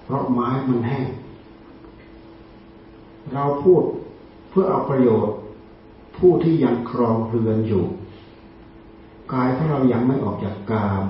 [0.05, 1.09] เพราะไม้มันแห้ง
[3.33, 3.83] เราพูด
[4.51, 5.37] เพื่อเอาประโยชน์
[6.17, 7.85] ผู้ที่ยังครองเรือนอยู่
[9.33, 11.05] กายถ้าเรายังไม่ออกจากกาม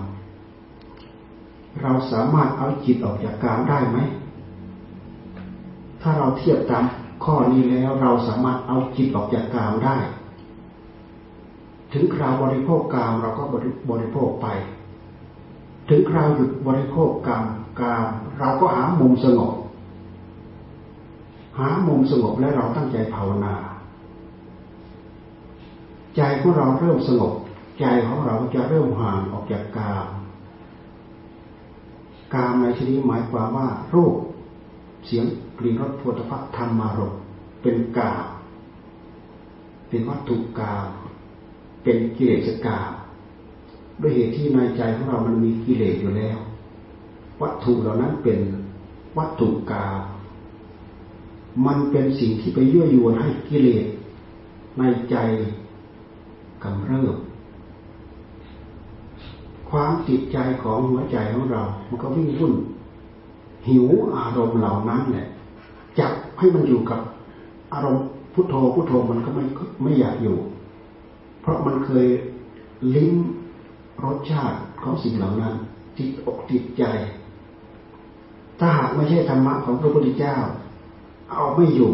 [1.83, 3.99] เราสามารถเอาจิตออกจากกามได้ไหม
[6.03, 6.85] ถ้าเราเทียบตาม
[7.25, 9.97] ข้อนี้แล้วเราสามารถเอาจิตออกจากกามได้
[11.93, 13.43] ถึงคราวบริโภคกามเราก็
[13.91, 14.47] บริโภคไป
[15.89, 17.45] ถึงคราวหยุดบริโภคกาม
[17.81, 18.07] กาม
[18.39, 19.53] เราก็หามุมสงบ
[21.59, 23.55] หามุมสงบและเราตั้งใจภาวนา
[26.17, 27.35] ใจของเราเริ่มสงบ
[27.81, 30.07] ใจของเราจะเริ่มห่างออกจากกาม
[32.37, 34.15] กามในที่นี้หมายความว่ารูป
[35.07, 35.25] เสียง
[35.59, 37.13] กลิ่นรสโผฏฐัพธรรมารม
[37.63, 38.13] เป็นกา
[39.89, 40.75] เป็นวัตถุกา
[41.83, 42.79] เป็นกิเลสกา
[44.03, 46.39] ด้วยเหตุที่ในใจของเรามันมีกิเลสอยู่แล้ว
[47.43, 48.39] วัตถุเหล่านั้นเป็น
[49.19, 49.87] วัตถุกา
[51.67, 53.87] มันเป็นสิ่งที่ไปยั่วยวนให้กิเลส
[54.79, 55.17] ในใจ
[56.63, 57.17] กำเริบ
[59.71, 62.55] ความจิตใจของหัวใจของเรา มันก็วิ่งวุ่น
[63.69, 65.29] หิวอารมณ์เหล่านั้นแหละ
[65.99, 67.01] จับให้มันอยู่กับ
[67.73, 69.45] อารมณ์พุทโธพุทโธมันก็ไม่
[69.83, 70.37] ไม่อยากอยู่
[71.41, 72.07] เพราะมันเคย
[72.95, 73.15] ลิ้ม
[74.05, 75.55] รสชาติของสิ่งเหล่านั้น
[75.97, 76.85] จิตอกจิตใจ
[78.59, 80.37] ถ้าหากไม่ใช่ธรรมะของพระพุทธเจ้า
[81.31, 81.93] เอาไม่อยู่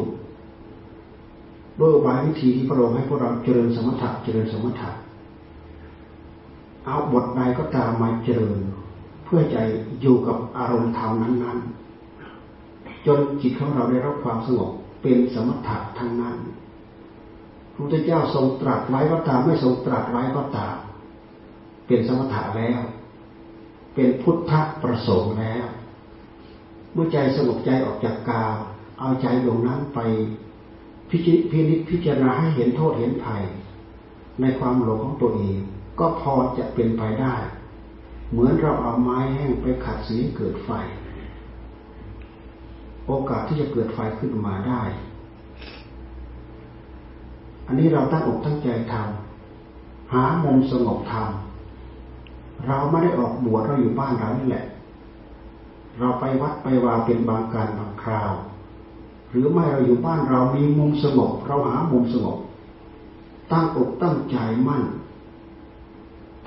[1.79, 4.91] ด้วยอุบายวิธีที่พระองค์ให้พวกเราเจริญสมถะเจริญสมถะ
[6.87, 8.61] เอาบทใดก็ตามมาเจริญ
[9.25, 9.57] เพื่อใจ
[10.01, 11.59] อยู่กับอารมณ์ธรรมนั้น
[12.33, 16.37] ๆ จนจิตของเราได้รับความสงบเป็นสมถะทั้งนั้น
[17.75, 20.77] พระพุทธเจ้าทรงตรัสไว้ก็ตามไม่ทรงตรัสไว้ก็ตาม
[21.87, 22.81] เป็นสมถะแล้ว
[23.95, 25.67] เป็นพุทธประสงค์แล้ว
[26.93, 28.45] เมื่อใจสงบใจออกจากกา
[29.01, 29.99] เอาใจดวงนั้นไป
[31.09, 33.43] พิจิพินิจพิจารณาให้เห็นโทษเห็นภัย
[34.41, 35.59] ในความหลงของตัวเอง
[35.99, 37.35] ก็พอจะเป็นไปได้
[38.31, 40.71] เหมือนเราเอาไม้แห้งไปขัดสีเกิดไฟ
[43.07, 44.83] โอกาสที่จะเกิดไฟขึ้นมาได้
[47.67, 54.67] อันนี้เราตั้งอกตั้งใจทำหามุมสงบทำเราไม่ได้ออกบวชเราอยู่บ้านเรานี่แหละ
[55.99, 58.33] เราไปวัดไปวาเป็นบางการบางคราว
[59.31, 62.39] หรือไม่เราอยู่บ้านเรามีมุมสงบ เราหามุมสงบ
[63.53, 64.37] ตั้งอกตั้งใจ
[64.69, 64.83] มั่น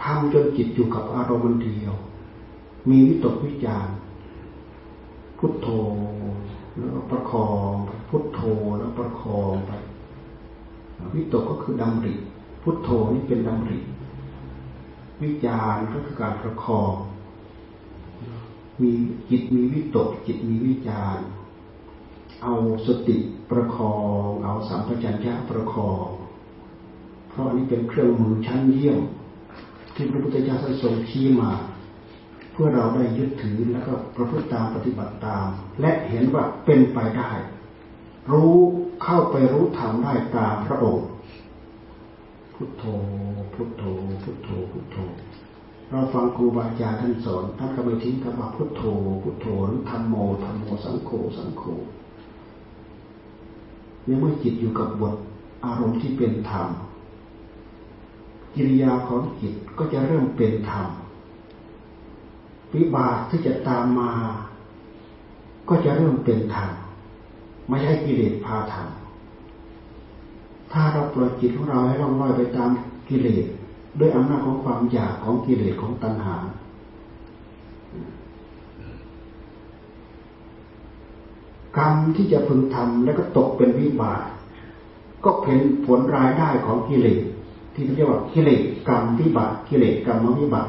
[0.02, 1.94] ทำจนจิตอยู่กับอารมณ์เดียว
[2.90, 3.88] มีวิตกวิจาร
[5.38, 5.68] พุทโธ
[6.78, 7.72] แล้วประคอง
[8.10, 8.42] พุทโธ
[8.78, 9.72] แล้วประคองไป
[11.14, 12.16] วิตกก็คือดำริ
[12.62, 13.80] พุทโธนี่เป็นดำริ
[15.22, 16.94] วิจารก็คือการประคอง
[18.82, 18.92] มี
[19.30, 21.18] จิตมีวิตก จิตมีวิจาร
[22.44, 22.54] เอา
[22.88, 23.18] สติ
[23.50, 26.08] ประคอง เอาสัมปชัญญะประคอง
[27.30, 29.00] เพราะอันนี้เป็นเครื่องมือชั้นเยี่ยม
[29.96, 31.52] ที่พระพุทธเจ้าทรงชี้มา
[32.52, 35.48] เพื่อเราได้ยึดถือแล้วก็ประพฤติตามปฏิบัติตาม
[35.82, 37.32] และเห็นว่าเป็นไปได้
[38.32, 38.54] รู้
[39.04, 41.08] เข้าไปรู้ทำได้ตามพระองค์
[42.56, 42.84] พุทโธ
[43.54, 43.84] พุทโธ
[44.24, 44.98] พุทโธพุทโธ
[45.90, 48.84] เราฟังครูบาอาจารย์ท่านสอนท่านก็ไม่ทิ้งคำว่าพุทโธ
[49.24, 51.64] พุทโธหรือธรรมโมธรรมโมสังโฆสังโฆ
[54.06, 55.16] ในเมื่อจิตอยู่กับบท
[55.66, 56.68] อารมณ์ที่เป็นธรรม
[58.56, 60.88] กิริยาของจิตก็จะเริ่มเป็นธรรม
[62.74, 64.12] วิบากที่จะตามมา
[65.70, 66.70] ก็จะเริ่มเป็นธรรม
[67.70, 68.88] ไม่ใช่กิเลสพาธรรม
[70.72, 72.70] ถ้าเราปล่อยจิตของเราให้ล่องลอยไปตาม
[73.10, 73.46] กิเลส
[74.00, 76.38] ด้วยอำนาจของความอยากของกิเลสของตัณหา
[81.78, 84.24] กรรมที่จะพึงทำแล้วก็ตกเป็นวิบาก
[85.26, 87.20] ก็เป็นผลรายได้ของกิเลส
[87.76, 90.68] ที่เรียกว่ากิเลสกรรมวิบากกิเลสกรรมวิบาก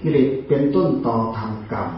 [0.00, 1.88] กิเลสเป็นต้นต่อทางกรรม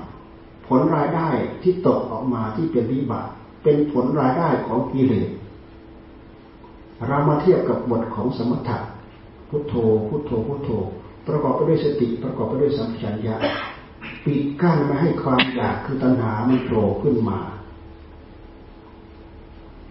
[0.67, 1.29] ผลรายได้
[1.63, 3.29] ที่ตกออกมาที่เป็นวิบาก
[3.63, 5.29] เป็นผลรายได้ของกิเลส
[7.07, 8.79] เรามาเทียบกับบทของสมถะ
[9.49, 9.75] พุทโธ
[10.09, 10.71] พุทโธพุทโธ
[11.27, 13.37] ประกอบไปด้วยสติประกอบไปด้วยสัมผัสญา
[14.25, 17.39] ปิดกั้นไม่ให้ความอยากคือตัณหามันโผล่ขึ้นมา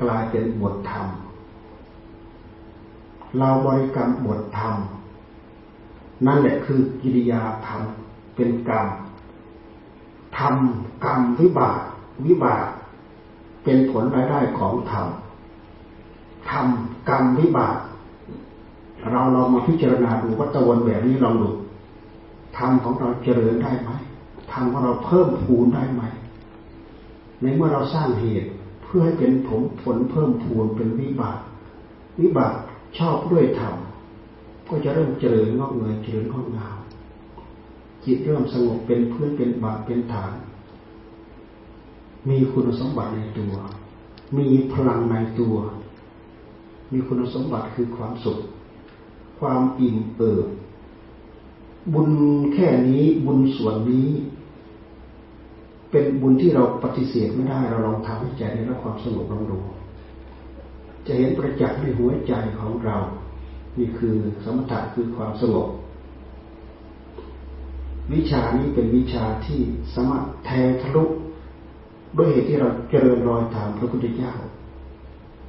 [0.01, 1.07] กลายเป็นบทธรรม
[3.39, 4.75] เราบริกรรมบทธรรม
[6.25, 7.81] นั่นแหละคือกิริยาธรรม
[8.35, 8.87] เป็นกรรม
[10.37, 11.79] ทำกรรมวิบาก
[12.25, 12.65] วิบาก
[13.63, 15.07] เป็นผลรายได้ของธรรม
[16.51, 17.77] ทำกรรมวิบาก
[19.11, 21.49] เราลองมาพิจารณาดูวัตวนแบบนี้ลองดู
[22.57, 23.89] ธรรมของเราเจริญได้ไหม
[24.51, 26.03] ธรรมของเราเพิ่มพูนได้ไหม
[27.41, 28.49] ในเมื่อเราสร้างเหตุ
[28.83, 31.39] เพื่อให้เป็นผลผลเพิ่มพูนเป็นวิบาก
[32.21, 32.55] วิบาก
[32.97, 33.75] ชอบด้วยธรรม
[34.67, 36.77] ก็จะเริ่มเจริญงอกเงยเจริญงอกงาม
[38.05, 40.31] จิตเริ่มสงบเป็นพื้นเป็นบาทเป็นฐาน
[42.29, 43.53] มีคุณสมบัติในตัว
[44.37, 45.55] มีพลังในตัว
[46.91, 48.39] มีคุณสมบัติคือความสุข
[49.39, 50.47] ความอิ่มเอิบ
[51.93, 52.09] บุญ
[52.53, 54.09] แค่นี้บุญส่วนนี้
[55.91, 59.59] เป็นบุญที่เราปฏิเสธไม่ได้เราลองทำให้ใจได้รับความสงบลองดู
[61.07, 62.97] จะเห็นประจักษ์ในหัวใจของเรา
[63.77, 65.69] นี่คือสมถะคือความสงบ
[68.13, 69.59] วิชานี้เป็นวิชาที่
[69.93, 71.05] สามารถแทงทะลุ
[72.17, 74.33] ด้วยเหตุที่เราเจริญรอยตามพระพุทธเจ้า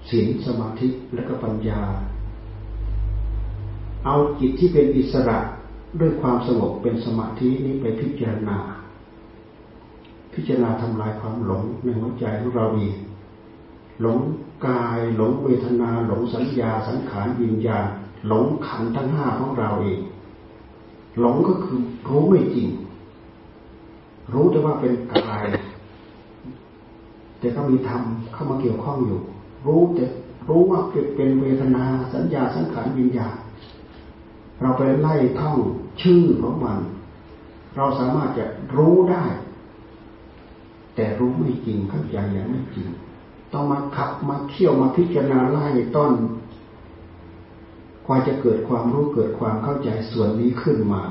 [0.08, 1.80] ศีลสมาธิและก็ปัญญา
[4.04, 5.38] เอาจิตที่เป็นอิสระ
[6.00, 8.58] ด้วยความสงบเป็นสมาธินี้ไปพิจารณา
[10.34, 12.96] พิจารณาทำลายความหลงในหัวใจของเราเอง
[14.00, 14.18] หลง
[14.66, 17.86] กาย หลงเวทนา หลงสัญญาสังขารวิญญาณ
[18.26, 20.00] หลงขันทั้งห้าของเราเอง
[21.20, 22.68] หลงก็คือรู้ไม่จริง
[24.32, 25.44] รู้แต่ว่าเป็นกาย
[27.38, 29.20] แต่ก็มีธรรมเข้ามาเกี่ยวข้องอยู่
[29.66, 30.04] รู้แต่
[30.48, 30.80] รู้ว่า
[31.16, 31.84] เป็นเวทนา
[32.14, 33.34] สัญญาสังขารวิญญาณ
[34.60, 35.56] เราไปไล่ท่อง
[36.02, 36.78] ชื่อของมัน
[37.76, 38.44] เราสามารถจะ
[38.76, 39.24] รู้ได้
[40.94, 42.88] แต่รู้ไม่จริงเข้าใจอย่างไม่จริง
[43.52, 45.66] ต้องมาขับมาเขี่ยวมาพิจารณาไล่
[45.96, 46.12] ต้น
[48.06, 51.02] กว่าจะเกิดความรู้เกิดความเข้าใจส่วนนี้ขึ้นมา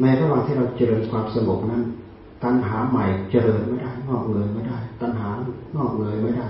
[0.00, 1.82] ในระหว่างที่เราเจริญความสงบนั้น
[2.44, 5.28] ตัณหาใหม่เจริญไม่ได้ งอกเงยไม่ได้ ตัณหา
[5.76, 6.48] งอกเงยไม่ได้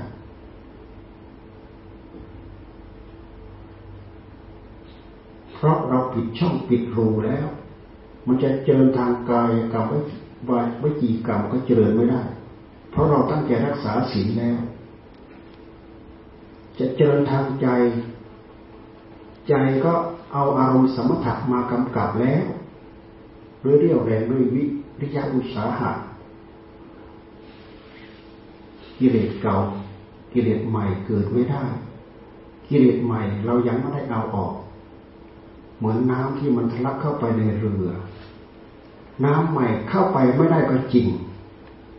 [5.54, 7.46] เพราะเราปิดช่องปิดรูแล้ว
[8.26, 12.22] มันจะเจริญทางกายกรรมไว้ไว้จีกรรมก็เจริญไม่ได้
[12.90, 14.58] เพราะเราตั้งใจรักษาศีลแล้ว
[16.78, 17.68] จะเจริญทางใจ
[19.48, 19.92] ใจก็
[20.32, 22.44] เอาอารมณ์สมถะมากำกับแล้ว
[23.64, 24.62] ด้วยเรี่ยวแรงด้วยวิ
[25.00, 25.90] ริยะอุตสาหะ
[28.98, 29.56] กิเลสเก่า
[30.32, 31.64] กิเลสใหม่เกิดไม่ได้
[32.68, 34.54] กิเลสใหม่เรายังไม่ได้เอาออก
[35.78, 37.90] เหมือนน้ำที่มันทะลักเข้าไปในเรือ
[39.24, 41.08] น้ำใหม่เข้าไปไม่ได้ก็จริง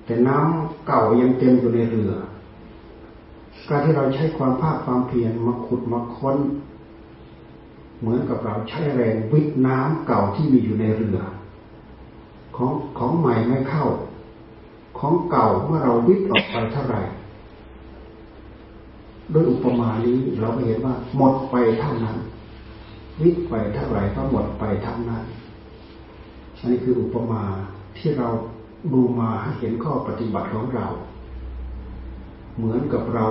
[0.06, 2.14] แต่น้ำเก่ายังเต็มอยู่ในเรือ
[3.70, 6.38] การที่เราใช้ความภาคความเพียรมาขุดมาค้น
[8.00, 11.20] เหมือนกับเราใช้แรงวิทน้ำเก่าที่มีอยู่ในเรือ
[12.56, 13.86] ของของใหม่ไม่เข้า
[15.00, 17.02] ของเก่าเมื่อเราวิทออกไปเท่าไหร่
[19.34, 22.18] ด้วยอุปมานี้เราก็เห็นว่าหมดไปเท่านั้น
[23.22, 25.24] วิทไปเท่าไหร่ก็หมดไปเท่านั้น
[26.66, 27.44] นนี้คืออุปมา
[27.98, 28.28] ที่เรา
[28.94, 30.88] ดูมาให้เห็นข้อปฏิบัติของเรา
[32.56, 33.26] เหมือนกับเรา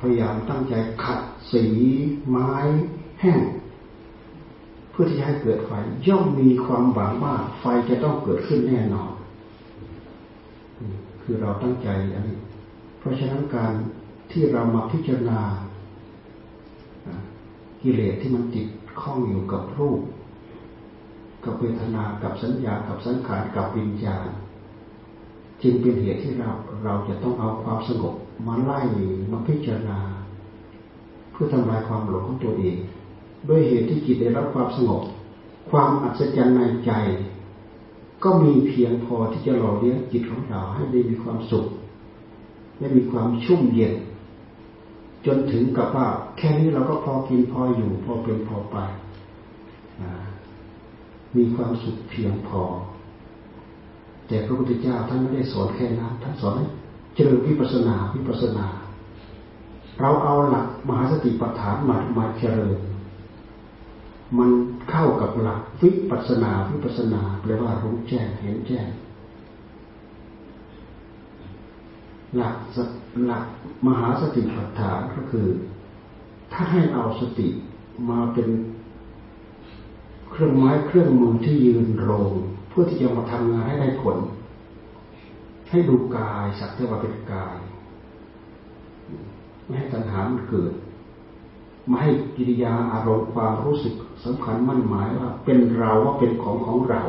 [0.00, 0.74] พยายามตั้งใจ
[1.04, 1.20] ขัด
[1.52, 1.64] สี
[2.28, 2.52] ไม้
[3.20, 3.40] แห้ง
[4.90, 5.72] เพื่อที่จะให้เกิดไฟ
[6.06, 9.12] ย่อมมีความหวังว่าไฟจะต้องเกิดขึ้นแน่นอน
[11.22, 12.38] คือเราตั้งใจอันนี้
[12.98, 13.72] เพราะฉะนั้นการ
[14.30, 15.40] ที่เรามาพิจารณา
[17.82, 18.66] กิเลสที่มันติด
[19.00, 20.00] ข้องอยู่กับรูป
[21.46, 24.28] กับเวทนากับสัญญากับสังขารกับวิญญาณ
[25.62, 26.50] จึงเป็นเหตุที่เรา
[26.84, 28.14] เราจะต้องเอาความสงบ
[28.46, 28.80] มาไล่
[29.30, 29.98] มาพิจารณา
[31.32, 32.76] เพื่อทำลายความหลงของตัวเอง
[33.48, 35.02] ด้วยเหตุที่จิตได้รับความสงบ
[35.70, 36.92] ความอัศจรรย์ในใจ
[38.24, 41.66] ก็มีเพียงพอที่จะหล่อเลี้ยงจิตของเราให้ได้มีความสุข
[42.78, 43.94] ได้มีความชุ่มเย็น
[45.26, 46.06] จนถึงกับว่า
[46.38, 48.76] แค่นี้เราก็พอกินพออยู่พอเป็นพอไป
[51.36, 52.62] มีความสุขเพียงพอ
[54.28, 56.66] แต่พระพุทธเจ้าท่านไม่ได้สอนแค่นั้นท่านสอนให้
[57.14, 58.66] เจริญวิปัสนาวิปัสนา
[60.00, 62.78] เราเอาหลักมหาสติปัฏฐานมามาเจริญ
[64.38, 64.50] มัน
[64.90, 68.88] เข้ากับหลักวิปัสนาวิปัสนาแปลว่ารู้แจ้งเห็นแจ้ง
[72.36, 72.54] หลัก
[73.26, 73.44] หลัก
[73.86, 75.46] มหาสติปัฏฐานก็คือ
[76.52, 77.48] ถ้าให้เอาสติ
[78.10, 78.48] มาเป็น
[80.36, 82.32] เครื่องไม้เครื่องมือที่ยืนโรง
[82.68, 84.16] เพื่อที่จะมาทำงานให้ได้ผล
[85.70, 87.56] ให้ดูกายสักแต่ว่าเป็นกาย
[89.66, 90.72] ไม่ให้ตัณหามันเกิด
[91.86, 97.02] ไม่ให้กิริยาอารมณ์ความรู้สึกสำคัญมั่นหมายว่า เป็นเราว่าเป็นของของเรา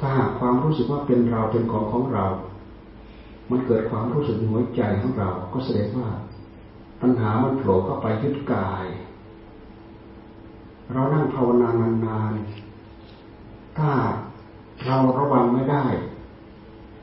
[0.00, 2.26] ถ้าหากความรู้สึกว่าเป็นเราเป็นของของเรา
[3.50, 6.08] มันเกิดความรู้สึกหัวใจของเรา ก็แสดงว่า
[7.02, 8.86] ปัญหามันโผล่เข้าไปยึดกาย
[10.92, 11.68] เรานั่งภาวนา
[12.06, 13.90] นานๆ ถ้า
[14.86, 15.84] เราระวังไม่ได้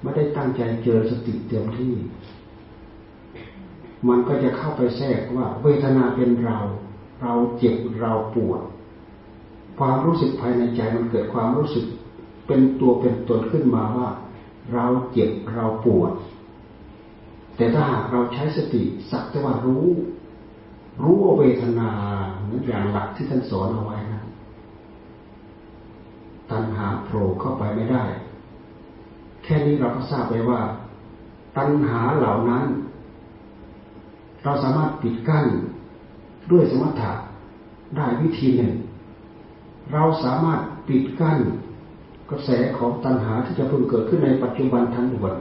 [0.01, 1.93] ไม่ได้ตั้งใจเจอสติเต็มที่
[4.07, 6.57] มันก็จะเข้าไปแทรกว่า เวทนาเป็นเรา
[7.21, 8.61] เราเจ็บเราปวด
[9.79, 11.85] ความรู้สึกภายในใจมันเกิดความรู้สึก
[12.47, 14.09] เป็นตัวเป็นตนขึ้นมาว่า
[14.73, 16.13] เราเจ็บเราปวด
[17.55, 19.85] แต่ถ้าหากเราใช้สติสักแต่ว่ารู้
[21.01, 21.91] รู้ว่าเวทนา
[22.47, 24.23] หมืออย่างหลักที่ท่านสอนเอาไว้นะ
[26.51, 28.03] ตัณหาโผล่เข้าไปไม่ได้
[29.43, 30.61] แค่นี้เราก็ทราบไปว่า
[31.57, 32.65] ตัณหาเหล่านั้น
[34.43, 35.45] เราสามารถปิดกั้น
[36.51, 37.11] ด้วยสมถะ
[37.95, 38.73] ได้วิธีหนึ่ง
[39.93, 41.37] เราสามารถปิดกั้น
[42.29, 45.35] กระแสของตัณหาที่จะพึงเกิดขึ้นในปัจจุบันทันด่วน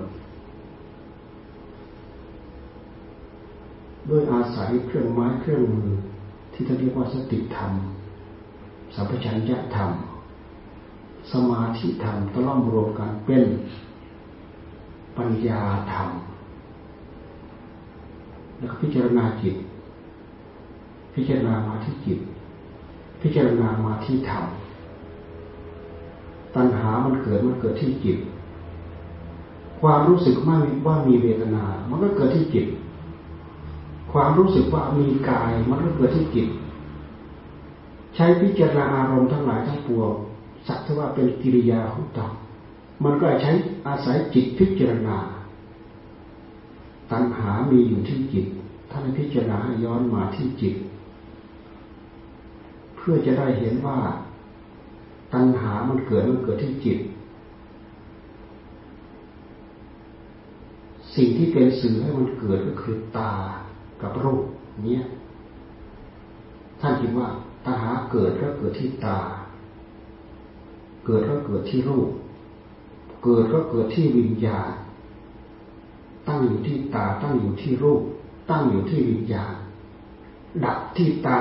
[4.08, 5.88] ด้วยอาศัยเครื่องไม้เครื่องมือ
[6.56, 7.72] ที่เรียกว่าสติธรรม
[8.94, 9.90] สัมปชัญญะธรรม
[11.32, 13.44] สมาธิธรรมตล่อมรวมกันเป็น
[15.16, 15.60] ปัญญา
[15.92, 16.08] ธรรม
[18.56, 19.56] แล้วก็พิจารณาจิต
[21.14, 22.18] พิจารณามาที่จิต
[23.22, 24.44] พิจารณามาที่ธรรม
[26.54, 28.18] ตัณหามันเกิดมันเกิดที่จิต
[29.80, 32.66] ความรู้สึกว่ามีว่ามีเวทนา มันก็เกิดที่จิต
[34.18, 36.48] ความรู้สึกว่ามีกายมันก็เกิดที่จิต
[38.14, 40.12] ใช้พิจารณาอารมณ์ทั้งหลายทั้งปวง
[40.66, 42.30] สักว่าเป็นกิริยาของตน
[43.04, 43.52] มันก็ใช้
[43.86, 45.16] อาศัยจิตพิจารณา
[47.10, 48.46] ตัณหามีอยู่ที่จิต
[48.90, 50.74] ท่านพิจารณาย้อนมาที่จิต
[52.96, 53.98] เพื่อจะได้เห็นว่า
[55.32, 56.98] ตัณหามันเกิดมันเกิดที่จิต
[61.14, 63.32] สิ่งที่เป็นสื่อให้มันเกิดก็คือตา
[64.02, 64.44] กับรูป
[64.84, 65.02] เนี้ย
[66.80, 67.28] ท่านคิดว่า
[67.64, 69.18] ตัณหาเกิดก็เกิดที่ตา
[71.06, 72.08] เกิดก็เกิดที่รูป
[73.24, 74.70] เกิดก็เกิดที่วิญญาณ
[76.28, 78.02] ตั้งอยู่ที่ตา ตั้งอยู่ที่รูป
[78.50, 79.52] ตั้งอยู่ที่วิญญาณ
[80.64, 81.40] ดับที่ตา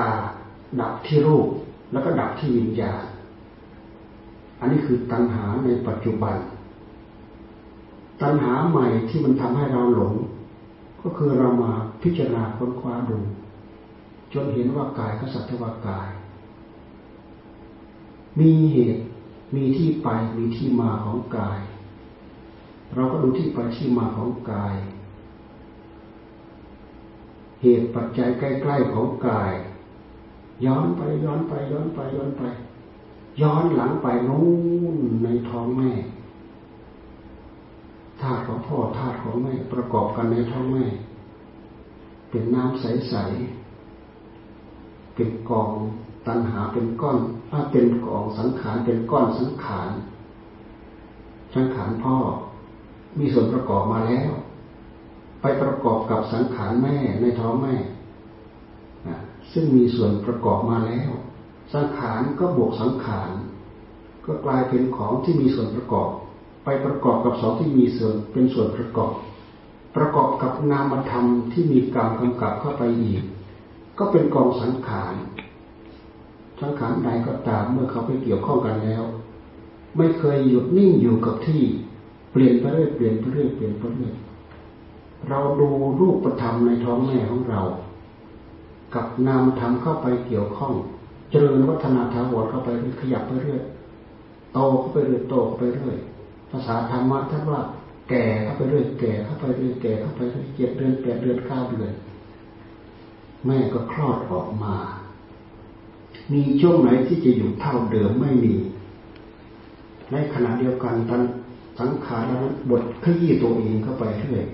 [0.80, 1.46] ดับที่รูป
[1.92, 3.02] แล้วก็ดับที่วิญญาณ
[4.60, 6.36] อันนี้คือตัณหาในปัจจุบัน
[8.22, 10.14] ตัณหาใหม่ที่มันทำให้เราหลง
[11.02, 11.72] ก็คือเรามา
[12.06, 13.18] พิจารณาค้นคว้าดู
[14.32, 16.08] จนเห็นว่ากายก็สัตว์ว่ากาย
[18.40, 19.02] มีเหตุ
[19.54, 21.60] มีที่ไปมีที่มาของกาย
[22.94, 24.74] เราก็ดูที่ไปที่มาของกาย
[27.62, 29.52] เหตุปัจจัยใกล้ๆของกาย
[30.64, 32.42] ย้อนไปย้อนไปย้อนไปย้อนไป
[33.40, 34.46] ย้อนหลังไปนู้
[34.94, 35.90] นในท้องแม่
[38.20, 40.86] ธาตุของพ่อธาตุของแม่ประกอบกันในท้องแม่
[42.30, 45.70] เป็นน้ำใสๆเป็นกอง
[46.26, 47.18] ตัณหาเป็นก้อน
[47.50, 49.90] ถ้าเป็นกองสังขารเป็นก้อนสังขาร
[51.54, 52.16] สังขารพ่อ
[53.18, 54.30] มีส่วนประกอบมาแล้ว
[55.40, 57.74] ไปประกอบกับสังขารแม่ในท้องแม่
[59.52, 61.10] ซึ่งมีส่วนประกอบมาแล้ว
[61.74, 63.30] สังขารก็บวกสังขาร
[64.26, 66.08] ก็กลายเป็นของที่มีส่วนประกอบ
[66.64, 69.12] ไปประกอบกับสองที่มีส่วนเป็นส่วนประกอบ
[69.96, 73.22] ประกอบกับนามธรรมที่มีกรรมกำกับเข้าไปอีก
[73.98, 75.14] ก็เป็นกองสังขาร
[76.60, 79.02] สังขารใดก็ตามเมื่อเขาไปเกี่ยวข้องกันแล้ว
[79.96, 81.62] ไม่เคยหยุดนิ่งอยู่กับที่
[82.32, 84.14] เปลี่ยนไปเรื่อยเปลี่ยนไปเรื่อยเปลี่ยนไปเรื่อย
[85.28, 85.68] เราดู
[86.00, 87.60] รูปธรรมในท้องแม่ของเรา
[88.94, 90.72] กับนามธรรมเข้าไปเกี่ยวข้อง
[91.30, 92.68] เจริญวัฒนาถาวรเข้าไป
[93.00, 93.62] ขยับไปเรื่อย
[94.52, 95.96] โตเข้าไปเรื่อยโตไปเรื่อย
[96.50, 97.60] ภาษาธรรมะท่านว่า
[98.08, 101.92] แก่เข้าไปเรื่อยแก่เข้าไปเรื่อยแก่เข้าไปเรื่อยเจ็ดเดือนแปดเดือนเก้าเดือน
[103.46, 104.74] แม่ก็คลอดออกมา
[106.32, 108.54] มีช่วงไหนที่จะอยู่เท่าเดิมไม่มี
[110.12, 111.22] ในขณะเดียวกันตัน
[111.78, 114.46] สังขารนั้นบดขยี้ตัวเองเข้าไปเรื่อย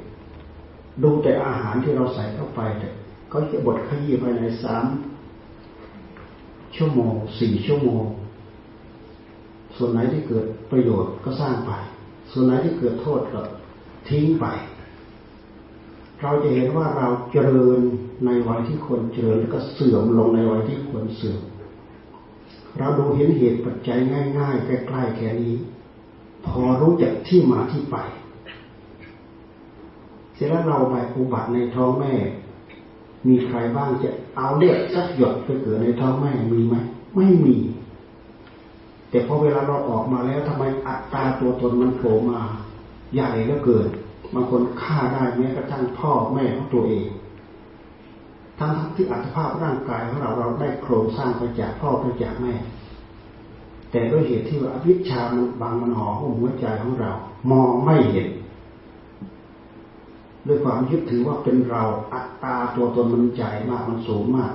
[1.03, 2.91] ดูแต่อาหารที่เราใส่เข้าไปเนี่
[3.33, 4.85] ก็จะบดขยี้ภายในสาม
[6.77, 8.05] ชั่วโมงสี่ชั่วโมง
[9.77, 11.73] ส่วนไหนที่เกิดประโยชน์ก็สร้างไป
[12.33, 13.43] ส่วนไหนที่เกิดโทษก็
[14.09, 14.47] ทิ้งไป
[16.21, 17.81] เราจะเห็นว่าเราเจริญ
[18.25, 21.41] ในวัยที่ควรเจริญแล้วก็เสื่อมลงในวัยที่ควรเสื่อม
[22.79, 23.99] เราดูเห็นเหตุปัจจัย
[24.39, 25.57] ง่ายๆใกล้ๆแค่นี้
[26.47, 27.97] พอรู้จักที่มาที่ไป
[30.35, 32.15] เสร็จแล้วเราไปอุบัติในท้องแม่
[33.27, 36.77] มีใครบ้างจะเอาเลือดสักหยดไปเกิดในท้องแม่มีไหม
[37.17, 37.57] ไม่มี
[39.13, 42.41] แต่พอเวลาเราออกมาแล้วทำไมอัตราตัวตนมันโผล่มา
[43.15, 43.89] ใหญ่ก็เกิด
[44.35, 47.07] บางคนฆ่าได้แม้กระทั่งพ่อแม่ของตัวเอง
[48.59, 52.55] ทั้งทั้งที่อัตภาพร่างกายของเราเราได้โครงสร้างมาจากพ่อมาจากแม่
[53.91, 57.11] แต่ด้วยเหตุที่ว่าอวิชชามันบางมันห่อหุ้มหัวใจของเรา
[57.51, 58.29] มองไม่เห็น
[60.47, 61.83] ด้วยความยึดถือว่าเป็นเรา
[62.15, 64.53] อัตตาตัวตนมันใหญ่มากมันสูงมาก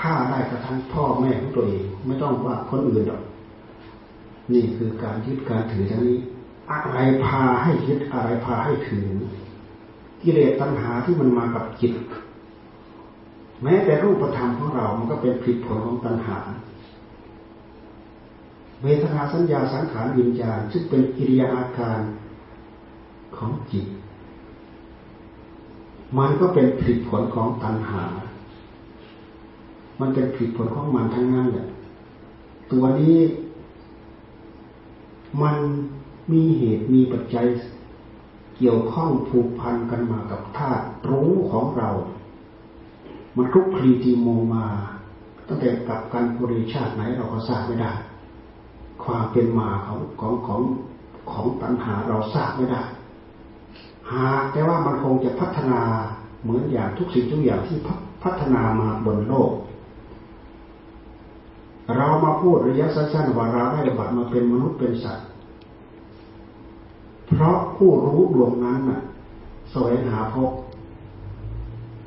[0.00, 3.22] ฆ่าได้กระทั่งพ่อแม่ของตัวเอง ไม่ต้องว่าคนอื่นหรอก
[4.52, 6.18] นี่คือการยึดการถือทั้งนี้
[6.70, 9.08] อะไรพาให้ยึดอะไรพาให้ถือ
[10.22, 11.94] กิเลสตัณหาที่มันมากับจิต
[13.62, 16.38] แม้แต่รูปธรรมของเรา มันก็เป็นผลผลของตัณหา
[18.82, 22.00] เวทนาสัญญาสังขารวิญญาณซึ่งเป็นกิริยาอาการ
[23.36, 23.86] ของจิต
[26.18, 28.04] มันก็เป็นผลผลของตัณหา
[30.00, 31.68] มันเป็นผลผลของมันทั้งนั้นแหละ
[32.72, 33.16] ตัวนี้
[35.42, 35.56] มัน
[36.32, 37.46] มีเหตุมีปัจจัย
[38.56, 41.90] เกี่ยวข้องผูกพันกันมากับธาตุรู้ของเรา
[43.36, 44.64] มันคลุกคลีจีโมมา
[45.48, 47.92] ตั้งแต่กับการบริชาติไหนเราก็ทราบไม่ได้
[49.04, 50.60] ความเป็นมาของของของ
[51.30, 52.82] ของตัณหาเราทราบไม่ได้
[54.12, 55.80] หากแต่ว่ามันคงจะพัฒนา
[56.42, 57.78] เหมือนอย่างทุกสิ่งทุกอย่างที่
[58.24, 59.50] พัฒนามาบนโลก
[61.96, 65.26] เรามาพูดระยะสั้นๆว่าเราได้บัตรมาเป็นมนุษย์เป็นสัตว์
[67.28, 69.00] เพราะผู้รู้ดวงนั้นน่ะ
[69.70, 70.50] แสวงหาพบ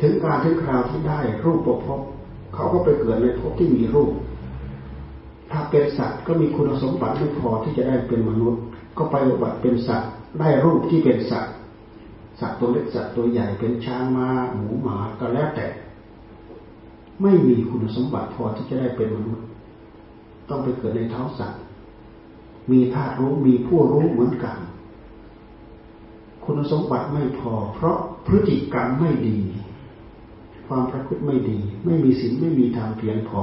[0.01, 2.01] ถึงการถึงคราวที่ได้รูปประพบ
[2.53, 4.11] เขาก็ไปเกิดในภพที่มีรูป
[5.51, 8.61] ถ้าเป็นสัตว์ก็มีคุณสมบัติไม่พอที่จะได้เป็นมนุษย์
[8.97, 11.53] ก็ไปอุบัติเป็นสัตว์ ได้รูปที่เป็นสัตว์
[12.39, 15.67] สัตว์ตัวเล็กสัตว์ตัวใหญ่เป็นช้างมาหมูหมาก็แล้วแต่
[17.21, 19.45] ไม่มีคุณสมบัติพอที่จะได้เป็นมนุษย์
[20.49, 21.61] ต้องไปเกิดในท้องสัตว์
[22.71, 24.57] มีธาตุรู้มีผู้รู้เหมือนกัน
[26.43, 29.37] คุณสมบัติไม่พอ เพราะพฤติกรรมไม่ดี
[30.67, 33.41] ความประพฤติไม่ดี ไม่มีศีลไม่มีธรรมเพียงพอ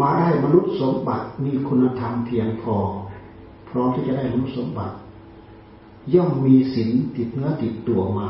[0.00, 2.76] มาได้มนุษย์สมบัติมีคุณธรรมเพียงพอ
[3.68, 4.96] พร้อมที่จะได้มนุษย์สมบัติ
[6.14, 8.28] ย่อมมีศีลติดเนื้อติดตัวมา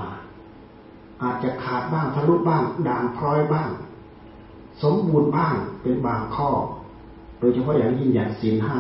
[1.23, 3.71] อาจจะขาดบ้างทะลุบ้างด่างพร้อยบ้าง
[4.83, 6.51] สมบูรณ์บ้างเป็นบางข้อ
[7.43, 8.79] โดยเฉพาะอย่างยิ่งอย่างศีลห้า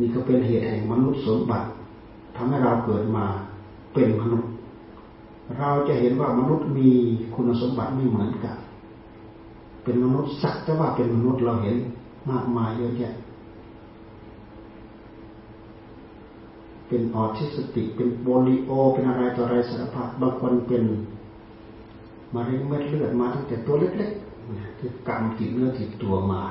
[0.00, 1.66] นี่ก็เป็นเหตุแห่งมนุษย์สมบัติ
[2.36, 3.24] ทำให้เราเกิดมา
[3.94, 4.50] เป็นมนุษย์
[5.58, 6.90] เราจะเห็นว่ามนุษย์มี
[7.34, 8.56] คุณสมบัติไม่เหมือนกัน
[9.84, 11.76] เป็นมนุษย์สักแต่ว่าเป็นมนุษย์เราเห็น
[12.30, 13.14] มากมายเยอะแยะ
[16.88, 20.84] เป็นออทิสติกเป็นโบลิโอ เป็นอะไรต่ออะไรสารพัดบางคนเป็น
[22.34, 26.42] มะเร็งเม็ดเลือดมาตั้งแต่ตัวเล็กๆคือกรรมติดเนื้อติดตัวมา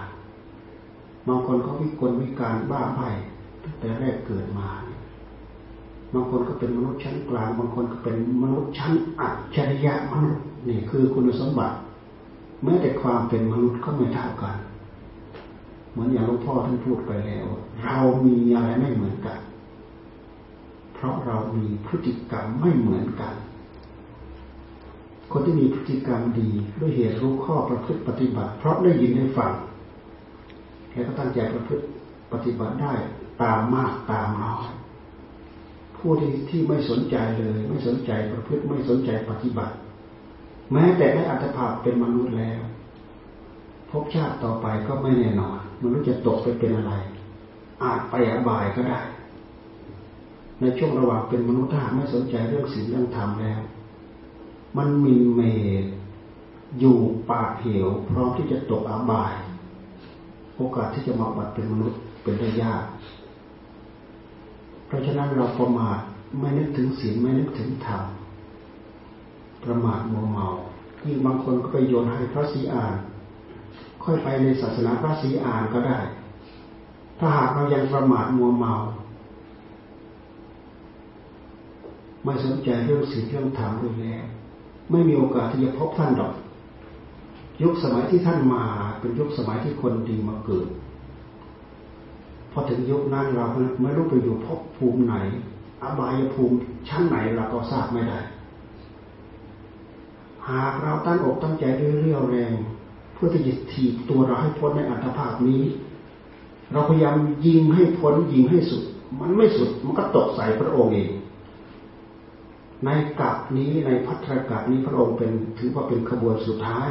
[1.28, 3.02] บางคนเขาวิกลวิการบ้าใบ
[3.64, 4.70] ตั้งแต่แรกเกิดมา
[6.14, 11.78] บางคนก็เป็นมนุษย์ชั้นกลาง บางคนก็เป็นมนุษย์ชั้นอัจฉริยะมนุษย์นี่คือคุณสมบัติ
[12.64, 14.56] แม้แต่ความเป็นมนุษย์ก็ไม่เท่ากัน
[15.92, 17.46] เหมือนอย่างหลวงพ่อท่านพูดไปแล้ว
[17.84, 19.40] เรามีอะไรไม่เหมือนกัน
[20.94, 23.36] เพราะเรามีพฤติกรรมไม่เหมือนกัน
[25.32, 26.50] คนที่มีพฤติกรรมดี
[26.80, 29.52] ด้วยเหตุรู้ข้อประพฤติปฏิบัติ เพราะได้ยินได้ฟัง
[30.96, 31.84] แล้วก็ตั้งใจประพฤติ
[32.32, 32.94] ปฏิบัติได้
[33.44, 34.66] ตามมากตามน้อย
[35.98, 39.76] ผู้ที่ที่ไม่สนใจเลย ไม่สนใจประพฤติไม่สนใจปฏิบัติ
[40.72, 42.62] แม้แต่ได้อัตภาพเป็นมนุษย์แล้ว
[43.90, 46.94] ภพชาติต่อไปก็ไม่แน่นอนมนุษย์จะตกไปเป็นอะไร
[47.84, 49.00] อาจไปอบายก็ได้
[50.60, 53.60] ในช่วงระหว่างเป็นมนุษย์ถ้าไม่สนใจเรื่องศีลเรื่องธรรมแล้ว
[54.78, 55.42] มันมีเม
[55.82, 55.84] ต
[56.80, 56.98] อยู่
[57.32, 59.34] ปากเหวพร้อมที่จะตกอบาย
[60.58, 62.84] โอกาสที่จะมาบัตเป็นมนุษย์เป็นได้ยาก
[64.86, 66.00] เพราะฉะนั้นเราประมาท
[66.40, 68.04] ไม่นึกถึงศีลไม่นึกถึงธรรม
[69.64, 70.48] ประมาทมัวเมา
[71.02, 72.94] ที่บางคนก็ไปโยนให้พระศรีอาน
[74.04, 76.00] ค่อยไปในศาสนาพระศรีอานก็ได้
[77.20, 78.74] ถ้าหากเรายังประมาทมัวเมา
[82.24, 84.24] ไม่สนใจเรื่องศีลเรื่องธรรมด้วยแล้ว
[84.92, 86.34] ไม่มีโอกาสที่จะพบท่านดอก
[87.64, 88.64] ยุคสมัยที่ท่านมา
[89.00, 90.68] เป็นยุคสมัยที่คนดีมาเกิด
[92.52, 93.46] พอถึงยุคนั้นเรา
[93.82, 95.16] ไม่รู้ไปอยู่ภพภูมิไหน
[95.82, 96.56] อบายภูมิ
[96.88, 98.20] ชั้นไหนเราก็ทราบไม่ได้
[100.50, 102.54] หากเราตั้งอกตั้งใจเรี่ยวแรง
[103.14, 105.62] เพื่อที่จะถีบตัวเราให้พ้นในอัตภาพนี้
[106.72, 108.84] เราพยายามยิงให้พ้นยิงให้สุด
[109.20, 111.12] มันไม่สุดมันก็ตกใส่พระองค์เอง
[112.86, 112.90] ใน
[113.20, 116.90] กับนี้ในพัทรกับนี้พระองค์เป็นถือว่าเป็นขบวนสุดท้าย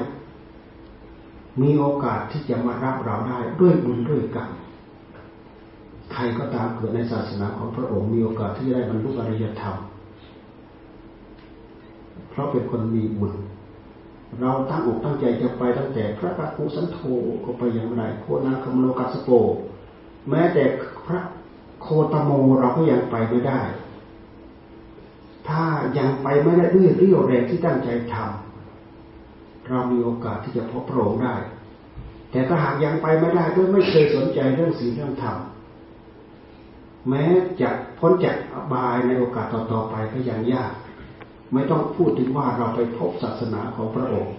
[1.62, 4.50] มีโอกาสที่จะมารับเราได้ด้วยบุญด้วยกรรม
[6.12, 9.76] ใครก็ตามเกิดในศาสนาของพระองค์มีโอกาสที่จะได้บรรลุอริยธรรม
[12.30, 13.32] เพราะเป็นคนมีบุญ
[14.40, 16.98] เราตั้งอกตั้งใจจะไปตั้งแต่พระกักุสันโธ
[17.44, 19.30] ก็ไปอย่างไรโคนาคมโลกัสโป
[20.30, 20.62] แม้แต่
[21.06, 21.20] พระ
[21.82, 23.60] โคตโมเราก็ยังไปไม่ได้
[25.48, 25.64] ถ้า
[25.98, 28.43] ยังไปไม่ได้ด้วยเรี่ยวแรงที่ตั้งใจทำ
[29.70, 31.34] เรามีโอกาสที่จะพบพระองค์ได้
[32.30, 35.36] แต่ถ้าหากยังไปไม่ได้ด้วยไม่เคยสนใจเรื่องศีลเรื่องธรรม
[37.08, 37.24] แม้
[37.60, 40.72] จะพ้นจากอบายในโอกาสต่อๆไปก็ยังยาก
[41.52, 44.34] ไม่ต้องพูดถึงว่าเราไปพบศาสนาของพระองค์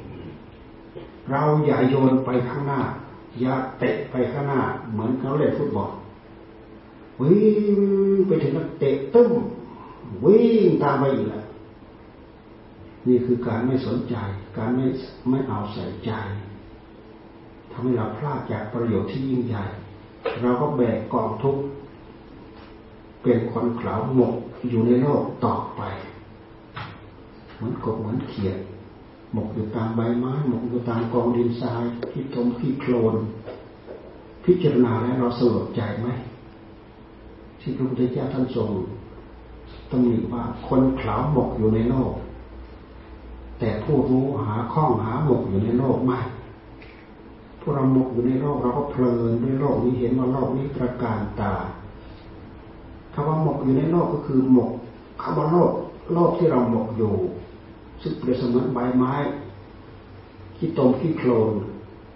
[1.31, 2.81] เราอย่าโยนไปข้างหน้า
[3.39, 4.61] อย่าเตะไปข้างหน้า
[4.91, 5.91] เหมือนเขาเล่นฟุตบอล
[7.21, 7.39] วิ่
[7.77, 9.31] งไปถึงเตะตึ้ม
[10.25, 11.44] วิ่งตามไปอีกแล้ว
[13.07, 14.15] นี่คือการไม่สนใจ
[14.57, 14.85] การไม่
[15.29, 16.11] ไม่เอาใส่ใจ
[17.71, 19.65] ทำให้เราพลาดจากประโยชน์ที่ยิ่งใหญ่
[20.41, 21.63] เราก็แบกกองทุกข์
[23.23, 24.35] เป็นคนขลาหมก
[24.69, 25.81] อยู่ในโลกต่อไป
[27.55, 28.57] เหมือนกบเหมือนเขียด
[29.33, 33.15] หมกอยู่ตามใบไม้หมกอยู่ตามกองดินทรายที่ทมที่โคลน
[34.45, 36.07] พิจารณาแล้วเราสลดใจไหม
[37.59, 38.69] ที่พระพุทธเจ้าท่านทรง
[39.89, 42.11] ตำหนิว่าคนขลาหมกอยู่ในโลก
[43.59, 46.19] แต่ผู้รู้หาข้องหาหมกอยู่ในโลกไม่
[47.59, 51.53] พวกเราหมกอยู่ในโลกเราก็เพลินด้วยโลกนี้เห็นว่าโลกนี้ประการตา
[53.13, 54.71] คำว่าหมกอยู่ในโลกก็คือหมก
[55.21, 55.71] คำว่าโลก
[56.13, 57.13] โลกที่เราหมกอยู่
[58.01, 59.13] ซึ่งเปรียบเสมือนใบไม้
[60.57, 61.53] ที่ตมที่โคลน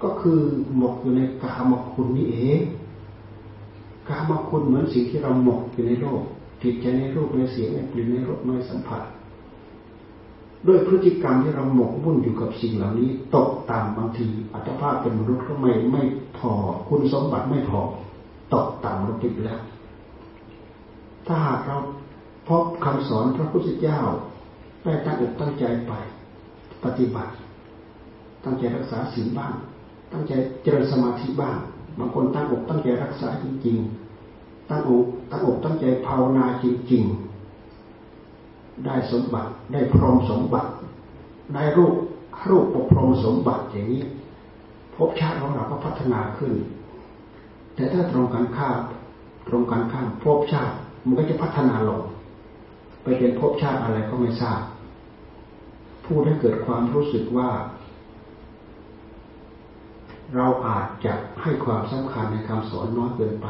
[0.04, 0.40] ก็คือ
[0.78, 2.62] หมกอยู่ในกามคุณนี่เอง
[4.08, 6.22] กามคุณเหมือนสิ่งที่เราหมกอยู่ในโลก
[6.62, 9.02] ติดใจในรูปในเสียงในกลิ่นในรสในสัมผัส
[10.68, 16.02] ด้วยพฤติกรรมที่เราหมกมุ่นอยู่กับสิ่งเหล่านี้ ตกต่ำบางทีอัตภาพเป็นมนุษย์ก็ไม่ไม่
[16.38, 16.52] พอ
[16.88, 17.82] คุณสมบัติไม่พอ
[18.54, 19.62] ตกต่ำลงไปแล้ว
[21.28, 21.78] ถ้าหากเรา
[22.48, 24.00] พบคำสอนพระพุทธเจ้า
[24.84, 25.92] ได้ตั้งอกตั้งใจไป
[26.84, 27.32] ปฏิบัติ
[28.44, 29.54] ตั้งใจรักษาศีลบ้าง
[30.12, 30.32] ตั้งใจ
[30.64, 31.58] เจริญสมาธิบ้าง
[32.00, 37.29] บางคนตั้งอกตั้งใจรักษาจริงๆตั้งอกตั้งอกตั้งใจภาวนาจริงๆ
[38.86, 40.72] ได้สมบัติ ได้พรหมสมบัติ
[41.54, 41.96] ได้รูป
[42.48, 44.04] รูปปกพรหมสมบัติอย่างนี้
[44.96, 46.54] ภพชาติของเราก็พัฒนาขึ้น
[47.76, 48.80] แต่ถ้าตรงกันข้าม
[49.48, 50.76] ตรงกันข้ามภพชาติ
[51.06, 52.02] มันก็จะพัฒนาลง
[53.04, 54.62] ไปเป็นภพชาติอะไรก็ไม่ทราบ
[56.06, 57.50] พูดให้เกิดความรู้สึกว่า
[60.36, 63.48] เราอาจจะให้ความสำคัญในคำสอนน้อยเกินไป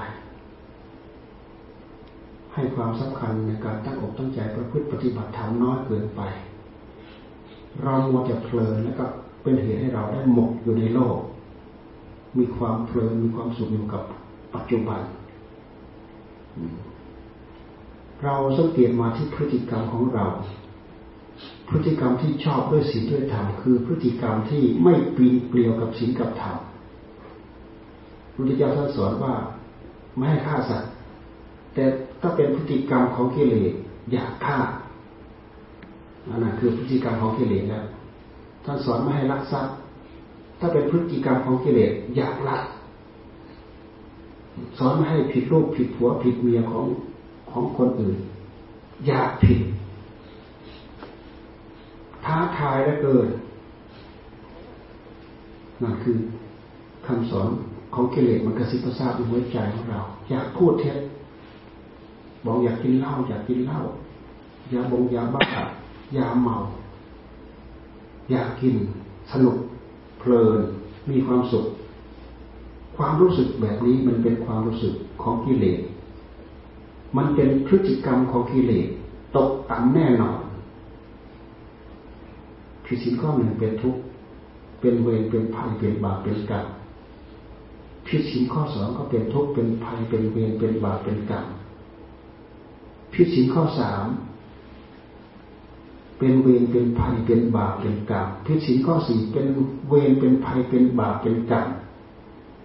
[2.60, 6.22] ให้ความสำคัญในการตั้งอกตั้งใจประพฤติปฏิบัติธรรมน้อยเกินไป
[7.84, 9.05] เรามัวจะเพลินแล้วก็
[9.43, 11.18] เป็นเหตุให้เราได้หมกอยู่ในโลก
[12.38, 14.03] มีความเพลินมีความสุขอยู่กับ
[14.55, 15.01] ปัจจุบัน
[18.24, 20.26] เราสังเกตมาที่พฤติกรรมของเรา
[21.70, 29.34] พฤติกรรมที่ชอบด้วยศีลด้วยธรรมคือพฤติกรรมที่ไม่ปีนเปลี่ยวกับศีลกับธรรมพระพุทธเจ้าท่านสอนว่า
[30.16, 30.91] ไม่ให้ฆ่าสัตว์
[31.74, 31.84] แต่
[32.22, 33.74] ถ้าเป็นพฤติกรรมของกิเลส
[34.11, 34.59] อยากฆ่า
[36.28, 37.86] อันนั้นคือพฤติกรรมของกิเลสแล้ว
[38.65, 39.74] ท่านสอนไม่ให้ลักทรัพย์
[40.59, 42.63] ถ้าเป็นพฤติกรรมของกิเลสอยากลัก
[44.78, 46.86] สอนไม่ให้ผิดลูกผิดผัวผิดเมียของ
[47.51, 48.17] ของคนอื่น
[49.07, 49.59] อยากผิด
[52.26, 53.28] ท้าทายแล้วเกิน
[55.84, 56.17] นั่นคือ
[57.07, 57.47] คำสอน
[57.93, 59.99] ของกิเลสมันกระซิบกระซาบในหัวใจของเรา
[60.30, 60.97] อยากพูดเท็จ
[62.45, 63.79] บอกอยากกินเหล้าอยากกินเหล้า
[64.73, 65.41] ยาบงยาบ้า
[66.17, 66.55] ยาเมา
[68.31, 68.75] อยากกิน
[69.31, 69.57] สนุก
[70.19, 70.59] เพลิน
[71.09, 71.65] มีความสุข
[72.97, 75.79] ความรู้สึกแบบนี้มันเป็นความรู้สึกของกิเลส
[77.17, 78.87] มันเป็นพฤติกรรมของกิเลส
[79.35, 80.39] ตกต่ำแน่นอน
[82.85, 84.01] ผิดศีลข้อหนึ่งเป็นทุกข์
[84.81, 86.65] เป็นเวรเป็นภัยเป็นบาปเป็นกรรม
[88.07, 91.45] ผิดศีลข้อสองก็เป็นทุกข์เป็นภัยเป็นเวรเป็นบาปเป็นกรรม
[93.14, 94.05] พิสินข้อสาม
[96.20, 99.47] เป็นเวรเป็นภัยเป็นบาปเป็นกรรมพิสินข้อสี่เป็น
[99.88, 101.68] เวรเป็นภัยเป็นบาปเป็นกรรม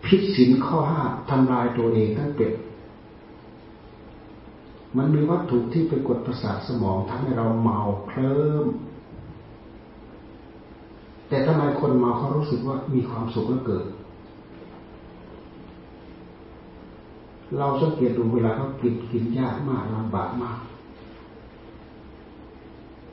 [0.04, 2.52] พิสินข้อห้าทำลายตัวเองทั้งเป็น
[4.96, 8.66] มันมีวัตถุที่ไปกดประสาทสมองทำให้เราเมาเคลิ้ม
[11.28, 13.84] แต่ทำไมคนเมาเขารู้สึกว่ามีความสุขแล้วเกิด
[17.58, 20.58] เราสังเกตดูเวลาเขากินกินยากมากลำบากมาก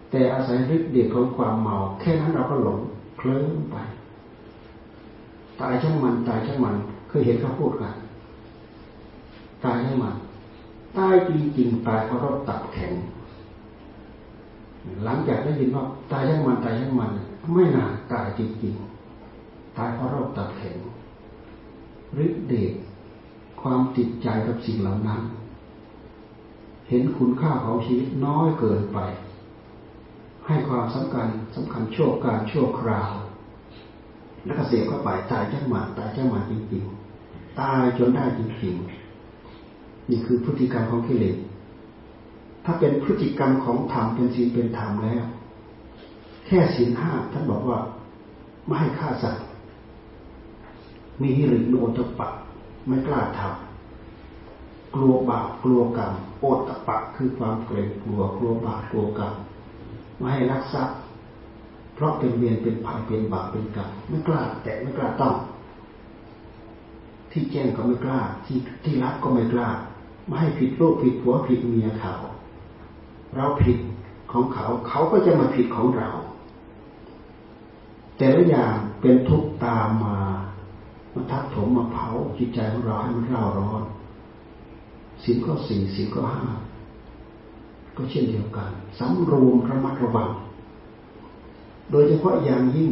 [0.09, 2.79] แต่อาศัยฤทธิ์เดชของความเมา แค่นั้นเราก็หลง
[3.17, 3.75] เคลิ้มไป
[5.61, 6.75] ตายช่างมันตายช่างมัน
[7.07, 7.93] เคยเห็นเขาพูดกัน
[9.63, 10.15] ตายช่างมัน
[10.97, 12.93] ตายจริงๆตายเพราะรถตับแข็ง
[15.03, 17.09] หลังจากได้ยินว่าตายช่างมันตายช่างมัน
[17.53, 20.75] ไม่นานตายจริงๆตายเพราะโรคตับแข็ง
[22.25, 22.73] ฤทธิ์เดช
[23.61, 25.21] ความติดใจกับสิ่งเหล่านั้น
[26.89, 28.99] เห็นคุณค่าของชีวิตน้อยเกินไป
[30.47, 33.11] ให้ความสำคัญสำคัญชั่วการชั่วคราว
[34.45, 41.37] แล้วก็เสียเข้าไปตายจ้าหมาตายจ้าหมาจริงๆตายจนได้จริงๆนี่คือพฤติกรรมของกิเลส
[42.65, 45.23] ถ้าเป็นพฤติกรรมของธรรมเป็นศีลเป็นธรรมแล้ว
[46.45, 47.77] แค่ศีลห้าท่านบอกว่า
[48.65, 49.45] ไม่ให้ฆ่าสัตว์
[51.21, 52.29] มีหิริโนตปะ
[52.87, 59.33] ไม่กล้าทำกลัวบาปกลัวกรรมโอตะปะคือความเกรงกลัวกลัวบาปกลัวกรรม
[60.17, 60.97] ไม่ให้รักทรัพย์
[61.95, 65.35] เพราะเป็นเวียนเป็นภัยเป็นบาปเป็นกรรมไม่กล้าแต่ไม่กล้าต้อง
[67.31, 69.69] ที่แจ้งก็ไม่กล้า ที่ที่รับก็ไม่กล้า
[70.25, 72.13] ไม่ให้ผิดลูกผิดผัวผิดเมียเขา
[73.35, 73.77] เราผิด
[74.31, 76.09] ของเขา เขาก็จะมาผิดของเรา
[78.17, 80.17] แต่ละอย่างเป็นทุกข์ตามมา
[81.13, 82.07] มาทับถมมาเผา
[82.37, 83.83] จิตใจของเราให้มันร่าร้อน
[85.23, 86.45] สิ่งข้อสี่สิ่งข้อห้า
[87.95, 90.29] ก็เช่นเดียวกันสำรวมระมัดระวัง
[91.91, 92.91] โดยเฉพาะอย่างยิ่ง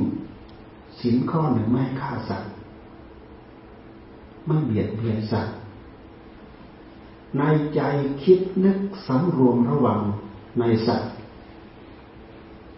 [1.01, 2.51] สินข้อหนึ่งไม่ฆ่าสัตว์
[4.47, 5.55] ไม่เบียดเบียนสัตว์
[7.38, 7.43] ใน
[7.76, 7.82] ใจ
[8.24, 9.99] คิดนึกสำรวมระวัง
[10.59, 11.11] ในสัตว์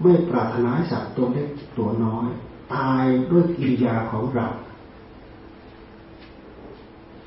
[0.01, 2.27] ไม่ปรารถนาสัตว์ตัวเล็กตัวน้อย
[2.73, 4.47] ตายด้วยกิริยาของเรา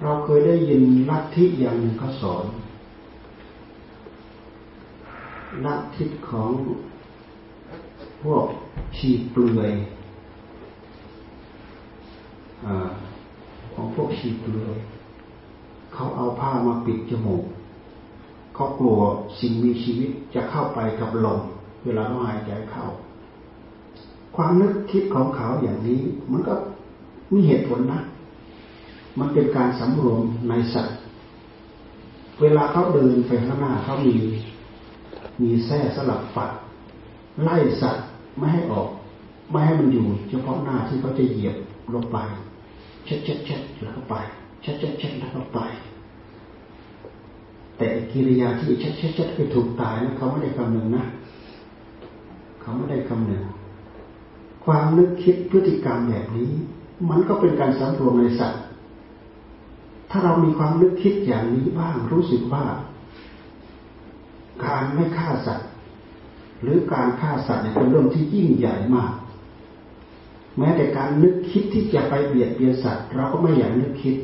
[0.05, 2.45] เราเคยได้ยินลัทธิอย่างหนึ่งเขาสอน
[5.67, 6.51] ลัทธิของ
[8.23, 8.45] พวก
[8.97, 9.73] ชีเปลือย
[13.75, 14.75] ของพวกชีเปลือย
[15.95, 17.45] เขาเอาผ้ามาปิดจมูก
[18.55, 18.99] เขากลัว
[19.41, 21.41] สิ่งมีชีวิตจะเข้าไปกับลม
[21.85, 22.85] เวลาเขาหายใจเข้า
[24.37, 26.01] ความนึกคิดของเขาอย่างนี้
[26.31, 26.55] มันก็
[27.33, 28.01] มีเหตุผลนะ
[29.19, 30.97] มันเป็นการสำรวมในสัตว์
[32.41, 34.17] เวลาเขาเดินไปข้างหน้าเขามี
[35.43, 36.51] มีแส้สลับฝัด
[37.43, 38.07] ไล่สัตว์
[38.39, 38.89] ไม่ให้ออก
[39.51, 41.57] ไม่ให้มันอยู่ เฉพาะหน้าที่เขาจะเหยียบ
[41.95, 42.17] ลงไป
[43.05, 44.15] เช็ดเช็ดเช็ดแล้วก็ไป
[44.63, 45.59] เช็ดเช็ดเช็ดแล้วก็ไป
[47.79, 51.05] แต่กิริยาที่เช็ดเช็ดเช็ดไปถูกตายนะเขาไม่ได้คำนึงนะ
[52.61, 53.43] เขาไม่ได้คำนึง
[54.65, 56.51] ความนึกคิดพฤติกรรมแบบนี้
[57.11, 58.64] มันก็เป็นการสำรวมในสัตว์
[60.17, 62.65] ถ้าเรามีความนึกคิดอย่างนี้บ้างรู้สึกว่า
[64.65, 65.71] การไม่ฆ่าสัตว์
[66.63, 69.13] หรือการฆ่าสัตว์เนี่ยเป็นเรื่องที่ยิ่งใหญ่มาก
[70.59, 74.17] แม้แต่การนึกคิดที่จะไปเบียดเบียนสัตว์ เราก็ไม่อยากนึกคิด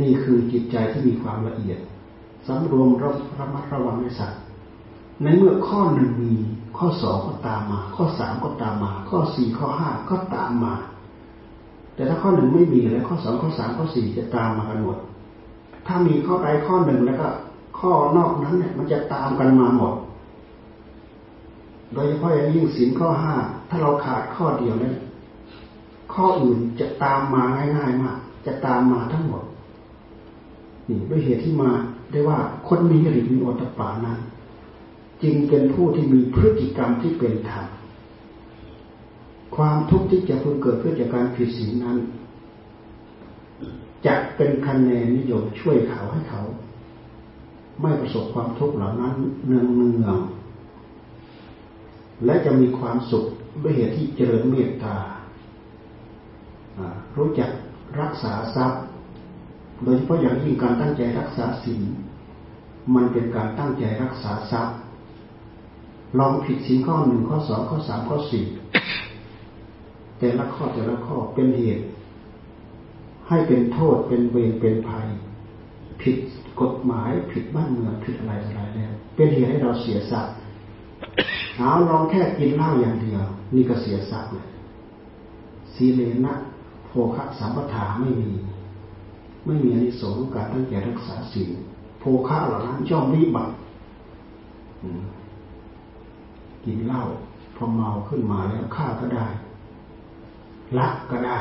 [0.00, 1.78] นี่คือจิตใจที่มีความละเอียด
[2.46, 2.88] สำรวม
[3.38, 4.40] ระมัดระวังในสัตว์
[5.22, 6.34] ในเมื่อข้อหนึ่งมี
[6.78, 10.74] ข้อสองก็ตามมา ข้อสามก็ตามมา ข้อสี่ข้อห้าก็ตามมา
[12.00, 14.98] แต่ถ้าข้อหนึ่งไม่มีแล้วข้อสองข้อสามข้อสี่จะตามมากันหมด
[15.86, 17.28] ถ้ามีข้อใดข้อหนึ่งแล้วก็
[17.78, 19.92] ข้อนอกนั้นเนี่ยมันจะตามกันมาหมด
[21.92, 23.34] โดยเฉพาะอย่างยิ่งสินข้อห้า
[23.68, 24.96] ถ้าเราขาดข้อเดียวเนี่ย
[26.14, 27.42] ข้ออื่นจะตามมา
[27.76, 29.42] ง่ายๆมาก จะตามมาทั้งหมด
[30.88, 31.70] นี่ด้วยเหตุที่มา
[32.10, 32.38] ได้ว่า
[32.68, 34.18] คนมีหรือมีอตปานั้น
[35.22, 37.66] จึงเป็นผู้ที่มีพฤติกรรมที่เป็นธรรม
[39.62, 41.98] ความทุกข์ที่จะพึงเกิดขึ้นจากการผิดศีลนั้น
[44.06, 46.42] จะเป็นคะแนนนิยมช่วยเขาให้เขา
[47.80, 49.14] ไม่ประสบความทุกข์เหล่านั้น
[49.46, 50.18] เนืองเนือง
[52.24, 53.24] และจะมีความสุข
[53.62, 54.96] ด้วยเหตุที่เจริญเมตตา
[57.16, 57.50] รู้จัก
[58.00, 58.82] รักษาทรัพย์
[59.82, 61.82] โดยเฉพาะอย่างยิ่งการตั้งใจรักษาศีล
[62.94, 64.76] มันเป็นการตั้งใจรักษาทรัพย์
[66.18, 68.44] ลองผิดสิ่งข้อหนึ่งข้อสองข้อสามข้อสี่
[70.20, 71.84] แต่ละข้อแต่ละข้อเป็นเหตุ
[73.28, 75.06] ให้เป็นโทษเป็นเวรเป็นภัย
[76.02, 76.16] ผิด
[76.60, 80.34] กฎหมายผิดบ้านเมืองผิดอะไรอะไรแล้วเป็นเหตุให้เราเสียสัตว์
[81.56, 83.22] เอาลองแค่กินเหล้าอย่างเดียว
[83.54, 84.48] นี่ก็เสียสัตว์เลย
[85.74, 86.34] สีเลนะ
[86.86, 88.30] โภคะสามปทาไม่มี
[89.46, 91.50] ไม่มีอนิสงส์การตั้งใจรักษาศีล
[92.00, 93.54] โภคะเหล่านั้นย่อมวิบัติ
[96.64, 97.02] กินเหล้า
[97.56, 99.26] พอเมาขึ้นมาแล้วฆ่าก็ได้
[100.78, 101.38] ลักก็ได้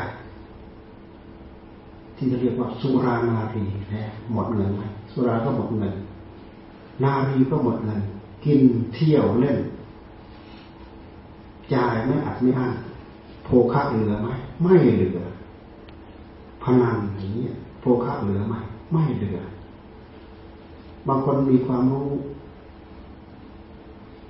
[2.16, 4.02] ที่เรียกว่าสุรานารีแท้
[4.34, 5.94] หมดเงินไหมสุราก็หมดเงิน
[7.04, 8.02] นารีก็หมดเงิน
[8.46, 8.62] กิน
[8.94, 9.58] เที่ยวเล่น
[11.74, 12.74] จ่ายไม่อัดไม่อั้น
[13.46, 14.30] โภคะเหลือไหม
[14.62, 15.20] ไม่เหลือ
[16.64, 17.48] พนันอย่างนี้
[17.82, 18.56] โภคะเหลือไหม
[18.92, 19.40] ไม่เหลือ
[21.08, 22.10] บางคนมีความรู้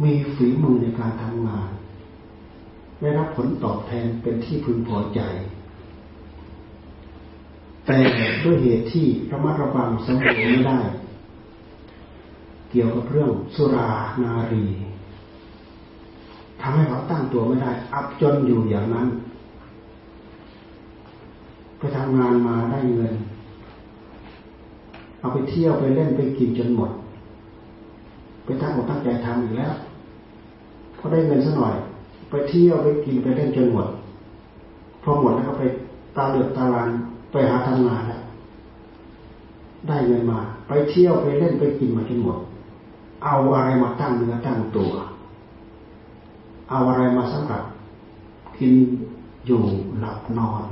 [0.04, 1.70] มีฝีมือในการทำงาน
[3.02, 5.22] ได้รับผลตอบแทนเป็นที่พึงพอใจ
[7.86, 8.00] แต่
[8.44, 10.80] ด้วยเหตุที่ระมัดระวังสำเร็จไม่ได้
[12.70, 13.90] เกี่ยวกับเรื่องสุรา
[14.24, 14.66] นารี
[16.62, 19.08] ทำให้เขาตั้งตัวไม่ได้ อับจนอยู่อย่างนั้น
[21.78, 23.14] ไปทำงานมาได้เงิน
[25.20, 26.92] เอาไปเที่ยวไปเล่นไปกินจนหมด
[28.46, 29.74] ไปตั้งอกตั้งใจทำอีกแล้ว
[30.98, 31.76] พอได้เงินสักหน่อย
[32.30, 33.88] ไปเที่ยวไปกินไปเล่นจนหมด
[35.04, 35.64] พอหมดแล้วก็ไป
[36.16, 36.90] ตาเลือดตาลาน
[37.32, 38.22] ไปหาทำงานแล้ว
[39.88, 42.38] ได้เงินมา ไปเที่ยวไปเล่นไปกินมาจนหมด
[43.24, 44.92] เอาอะไรมาตั้งเนื้อตั้งตัว
[46.70, 47.64] เอาอะไรมาสำหรับ
[48.58, 48.74] กิน
[49.46, 49.62] อยู่
[50.00, 50.64] หลับนอน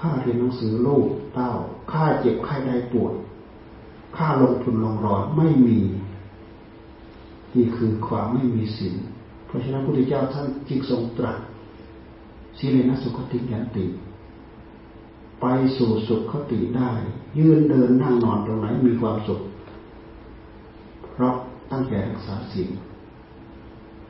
[0.00, 1.50] ค่าเรียนหนังสือลูกเต้า
[1.92, 3.12] ค่าเจ็บค่าได้ปวด
[4.16, 5.78] ค่าลงทุนลงรอนไม่มี
[7.54, 8.96] นี่คือความไม่มีศีล
[9.50, 11.38] เพราะฉะนั้นพระพุทธเจ้าท่านจึงทรงตรัส
[12.58, 13.86] สีเลนะสุขติยันติ
[15.40, 15.46] ไป
[15.76, 16.90] สู่สุขติได้
[17.38, 19.40] ยืนเดินนั่งนอนตรงไหนมีความสุข
[21.12, 21.34] เพราะ
[21.70, 22.70] ตั้งใจรักษาศีล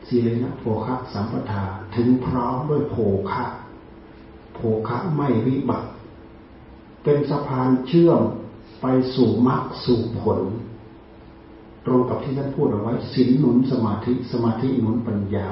[0.07, 1.63] สีเลนะโภคะสัมปทา
[1.97, 2.97] ถึงพร้อมด้วยโภ
[3.31, 3.45] คะ
[4.55, 5.89] โภคะไม่วิบัติ
[7.05, 8.23] เป็นสะพานเชื่อม
[8.81, 10.41] ไปสู่มรรคสู่ผล
[11.87, 15.49] ตรงกับที่ท่านพูดเอาไว้สินหนุนสมาธิสมาธิหนุนปัญญา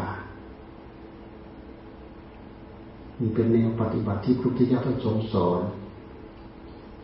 [3.20, 5.60] นี่เป็นแนวปฏิบัติที่ครูที่ยาท่านทรงสอน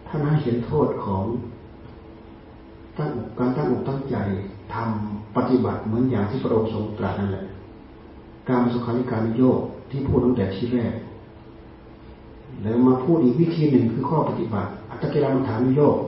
[0.07, 1.25] ท่านให้เห็นโทษของ
[2.99, 4.16] ตั้งการตั้งอกตั้งใจ
[4.75, 7.47] ทำปฏิบัติเหมือนอย่างที่พระองค์ทรงตรัสนั่นแหละ
[8.49, 9.61] การสุขาริการโยก
[9.91, 10.95] ที่พูดตั้งแต่ที่แรก
[12.62, 15.99] แล้วมาพูดอีกวิธีหนึ่งคือข้อปฏิบัติ อัตตกิลมัฐานโยก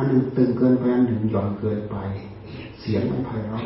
[0.00, 1.96] อันหนึ่งตึงเกินไปอันหนึ่งหย่อนเกินไป
[2.80, 3.64] เสียงไม่ไพเราะ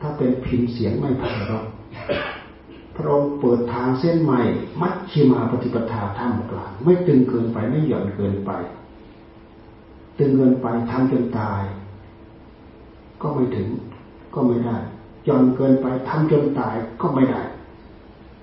[0.00, 1.64] ถ้าเป็นพิมพ์เสียงไม่ไพเราะ
[2.96, 4.40] พระองค์เปิดทางเส้นใหม่
[4.80, 8.50] มัชชิมาปฏิปทาท่ามกลางไม่ตึงเกินไปไม่หย่อนเกินไป
[10.18, 11.62] ตึงเกินไปทำจนตาย
[13.22, 13.68] ก็ไม่ถึง
[14.34, 14.76] ก็ไม่ได้
[15.24, 17.42] หย่อนเกินไปทำจนตายก็ไม่ได้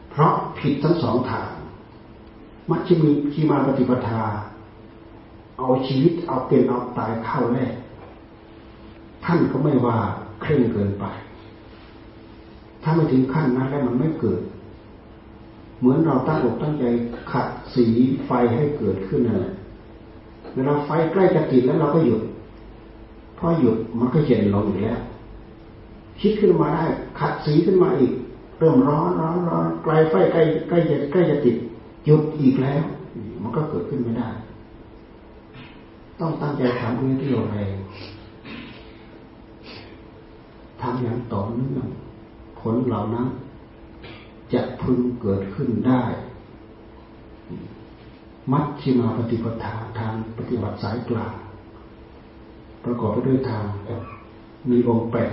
[0.10, 1.50] เพราะผิดทั้งสองทาง
[2.70, 4.22] มัชชิมีชีมาปฏิปทา
[5.60, 7.74] เอาชีวิตเอาเป็นเอาตายเข้าแรก
[9.26, 9.98] ท่านก็ไม่ว่า
[10.42, 11.06] เคร่งเกินไป
[12.84, 14.42] ถ้าไม่ถึงขั้นนั้นแล้วมันไม่เกิด
[15.80, 16.84] เหมือนเราตั้งอกตั้งใจ
[17.32, 17.86] ขัดสี
[18.26, 19.54] ไฟให้เกิดขึ้นนั่นแหละ
[20.56, 22.22] เวลาไฟใกล้จะติดแล้วเราก็หยุด
[23.38, 25.00] พอหยุดมันก็เย็นลงอยู่แล้ว
[26.22, 26.86] คิดขึ้นมาได้
[27.20, 28.14] ขัดสีขึ้นมาอีก
[28.60, 31.56] เริ่มร้อนร้อนร้อนไกลไฟใกล้ใกล้จะใกล้จะติด
[32.06, 32.84] หยุดอีกแล้ว
[33.42, 34.30] มันก็เกิดขึ้นไม่ได้
[36.20, 37.76] ต้องตั้งใจทำด้วยที่แรง
[40.82, 41.88] ทำอย่างต่อเนื่อง
[42.60, 43.28] ผลเหล่านั้น
[44.54, 46.04] จะพึงเกิดขึ้นได้
[48.52, 51.34] มัชชิมาปฏิปทาทางปฏิบัติสายกลาง
[52.84, 53.64] ประกอบไปด้วยทาง
[54.70, 55.32] มีองค์แปด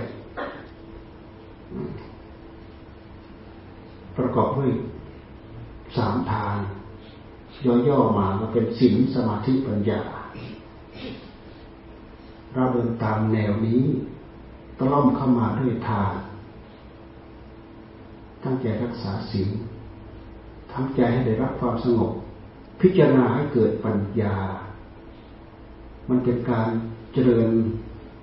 [4.17, 4.71] ประกอบด้วย
[5.97, 6.55] สามทาง
[7.87, 10.01] ย่อๆมาเป็นศีลสมาธิปัญญา
[12.53, 13.83] เราเดินตามแนวนี้
[14.77, 16.11] ตล่อมเข้ามาด้วยทาง
[18.43, 19.49] ตั้งใจรักษาศีล
[20.71, 22.11] ทำใจให้ได้รับความสงบ
[22.81, 24.35] พิจารณาให้เกิดปัญญา
[26.09, 26.67] มันเป็นการ
[27.13, 27.49] เจริญ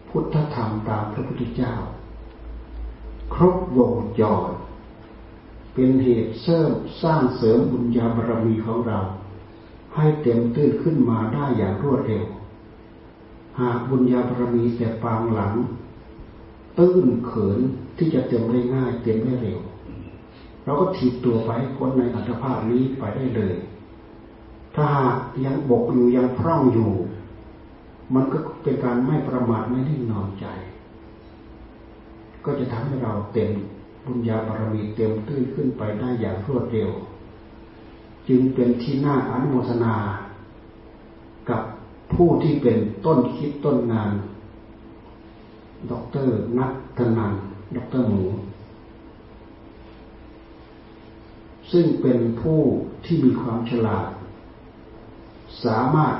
[0.09, 1.75] พุทธธรรมตามพระพุทธเจ้า
[3.35, 4.51] ครบวงจร
[5.75, 6.70] เป็นเหตุเสริม
[7.03, 8.99] สร้างเสริมบุญญาบารมีของเรา
[9.95, 12.25] ให้เต็มตื้นขึ้นมาได้อย่างรวดเร็ว
[13.61, 15.55] หากบุญญาบารมีแต่ปางหลัง
[16.79, 17.59] ตื้นเขิน
[17.97, 19.61] ที่จะเต็มได้ง่ายเต็มได้เร็ว
[20.65, 23.55] เราก็ถีบตัวไปพ้นในอัตภาพนี้ไปได้เลย
[24.75, 26.91] ถ้าหากยังบกอยู่ยังพร่องอยู่
[28.15, 30.47] มันก็เป็นการไม่ประมาทไม่นิ่งนอนใจ
[32.45, 33.51] ก็จะทำให้เราเต็ม
[34.07, 36.91] บุญญาบารมีเต็มตื้นขึ้นไปได้อย่างรวดเร็ว
[38.29, 39.95] จึงเป็นที่น่าอนุโมทนา
[41.49, 41.63] กับ
[42.13, 44.13] ผู้ที่เป็นต้นคิดต้นงาน
[45.91, 45.93] ด
[46.27, 46.29] ร
[46.59, 46.67] นั
[46.99, 47.33] ทนัน
[47.77, 48.25] ดรหมู
[51.73, 52.61] ซึ่งเป็นผู้
[53.05, 54.09] ที่มีความฉลาด
[55.65, 56.17] สามารถ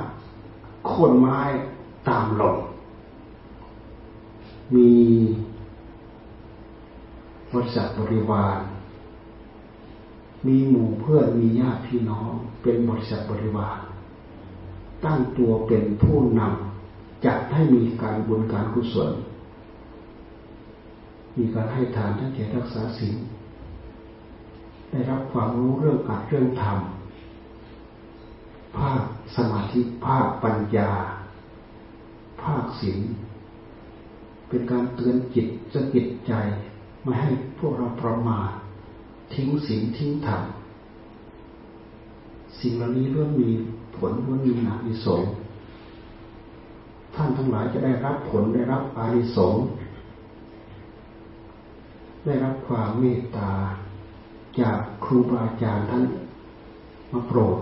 [0.87, 1.39] โค่นไม้
[2.09, 2.57] ตามลม
[4.75, 4.91] มี
[7.53, 8.57] บริษัทบริวาร
[10.47, 12.31] มีหมู่เพื่อนมีญาติพี่น้อง
[12.61, 13.79] เป็นบริษัทบริวาร
[15.05, 19.11] ตั้งตัวเป็นผู้นำจัดให้มีการบุญการกุศล
[21.37, 23.15] มีการให้ทานทั้งแก่รักษาศีล
[24.89, 26.79] ได้รับความรู้เรื่องอัดเรื่องธรรม
[28.77, 29.01] ภาค
[29.35, 30.91] สมาธิภาคปัญญา
[32.41, 33.01] ภาคศีล
[34.47, 36.33] เป็นการเตือนจิตสะกิดใจ
[37.03, 37.29] ไม่ให้
[37.59, 38.49] พวกเราประมาท
[39.33, 40.41] ทิ้งศีลทิ้งธรรม
[42.59, 43.51] สิ่งเหล่านี้ล้วนมี
[43.97, 45.23] ผลล้วนมีหนักมีสง
[47.15, 49.63] ท่านทั้งหลายจะได้รับผลได้รับอานิสงส์
[52.25, 53.51] ได้รับความเมตตา
[54.59, 56.03] จากครูบาอาจารย์ท่าน
[57.13, 57.59] มาโปรด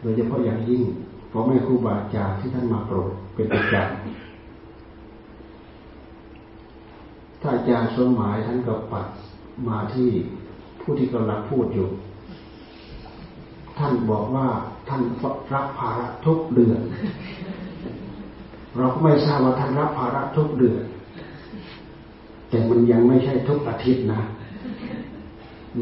[0.00, 0.82] โดยเฉพาะอย่างยิ่ง
[1.28, 3.76] เพราะไม่ครูบาอาจารย์ที่ท่านมาโปรดเป็นประจ
[7.40, 9.06] ถ้าอาจารย์สมหมายท่านก็ปัด
[9.68, 10.08] มาที่
[10.80, 11.88] ผู้ที่กำลังพูดอยู่
[13.78, 14.46] ท่านบอกว่า
[14.88, 15.02] ท่าน
[15.52, 16.80] รับภาระทุกเดือน
[18.76, 20.82] เราก็ไม่ทราบว่าท่านรับภาระทุกเดือน
[22.48, 24.20] แต่มันยังไม่ใช่ทุกอาทิตย์นะ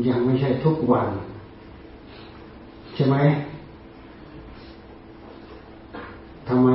[0.08, 1.08] ยังไม่ใช่ทุกวัน
[2.94, 3.16] ใช่ไหม
[6.48, 6.68] ทำไม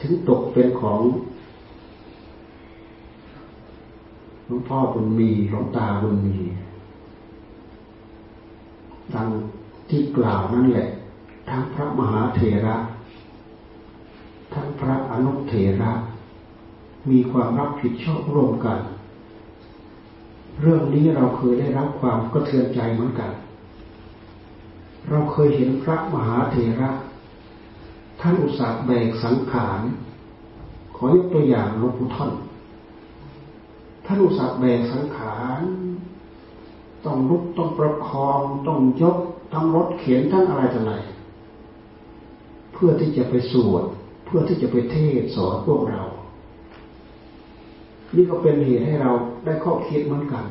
[0.00, 1.00] ถึงตกเป็นของ
[4.46, 6.36] หลวงพ่อบุญมีหลวงตาบุญมี
[9.14, 9.28] ดัง
[9.88, 10.88] ที่กล่าวนั่นแหละ
[11.48, 12.76] ทั้งพระมหาเถระ
[14.54, 15.92] ทั้งพระอนุเถระ
[17.10, 18.78] มีความรับผิดชอบร่วมกัน
[20.60, 23.32] เรื่องนี้เราเคยได้รับความกระเทือนใจเหมือนกัน
[25.08, 26.90] เราเคยเห็นพระมหาเถระ
[28.20, 29.80] ท่านอุตส่าห์แบกสังขาร
[30.96, 32.34] ขอยกตัวอย่างหลวงปู่ท่อนท
[34.06, 35.60] ท่านอุตส่าห์แบกสังขาร
[37.04, 39.18] ต้องลุกต้องประคอง ต้องยก
[39.52, 40.94] ทั้งรถเขียนทั้งอะไรต่ออะไร
[42.72, 43.84] เพื่อที่จะไปสวด
[44.24, 46.02] เพื่อที่จะไปเทศสอนพวกเรา
[48.14, 49.10] นี่ก็เป็นเหตุให้เรา
[49.44, 50.44] ได้ข้อคิดเหมือนกัน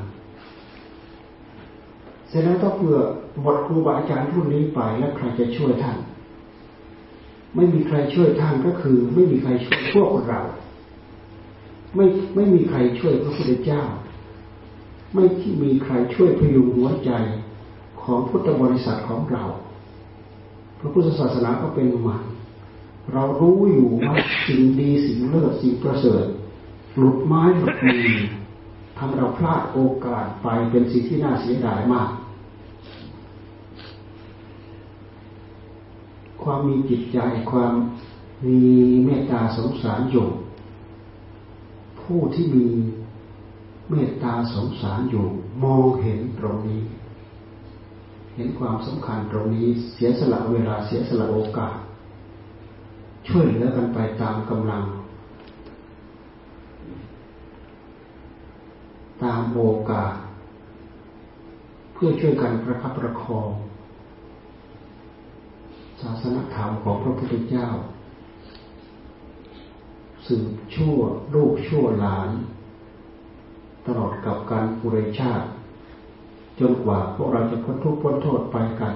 [2.30, 2.98] เสร็จแล้วต้องเพื่อ
[3.46, 5.98] บทครูบาอาจารย์รุ่นนี้ไปแล้วใครจะช่วยท่าน
[7.56, 10.42] ไม่มีใครช่วยท่านก็คือ ไม่มีใครช่วยพวกเรา
[11.96, 13.84] ไม่ไม่มีใครช่วยพระพุทธเจ้า
[15.14, 15.26] ไม่
[15.64, 17.12] มีใครช่วยพยุงหัวใจ
[18.08, 19.44] ของพุทธบริษัทของเรา
[20.80, 22.24] พระพุทธศาสนาก็เป็นมัน
[23.14, 24.16] เรารู้อยู่ว่า
[24.48, 26.26] สิ่งดีสิ่งเลิศสิ่งประเสริฐ
[26.98, 28.18] หลุดไม้หลุดมือ
[28.98, 32.10] ทำเราพลาดโอกาสไปเป็นสิ่งที่น่าเสียดายมาก
[36.44, 37.20] ความมีจิตใจ
[37.52, 37.74] ความ
[38.46, 38.60] มี
[39.06, 40.28] เมตตาสงสารอยู่
[42.02, 42.68] ผู้ที่มี
[43.90, 45.26] เมตตาสงสารอยู่
[45.64, 46.82] มองเห็นตรงนี้
[48.40, 51.76] เห็นความสำคัญตรงนี้เสียสละเวลาเสียสละโอกาส
[53.28, 54.84] ช่วยเหลือกันไปตามกำลัง
[59.24, 60.14] ตามโอกาส
[61.94, 63.50] เพื่อช่วยกันประคับประคอง
[66.02, 67.68] ศาสนธรรมของพระพุทธเจ้า
[70.28, 70.98] สืบชั่ว
[71.36, 72.30] ลูกชั่วหลาน
[73.88, 75.48] ตลอดกับการปุเรชาติ
[76.60, 78.94] จนกว่าพวกเราจะพ้นทุกข์พ้นโทษไปกัน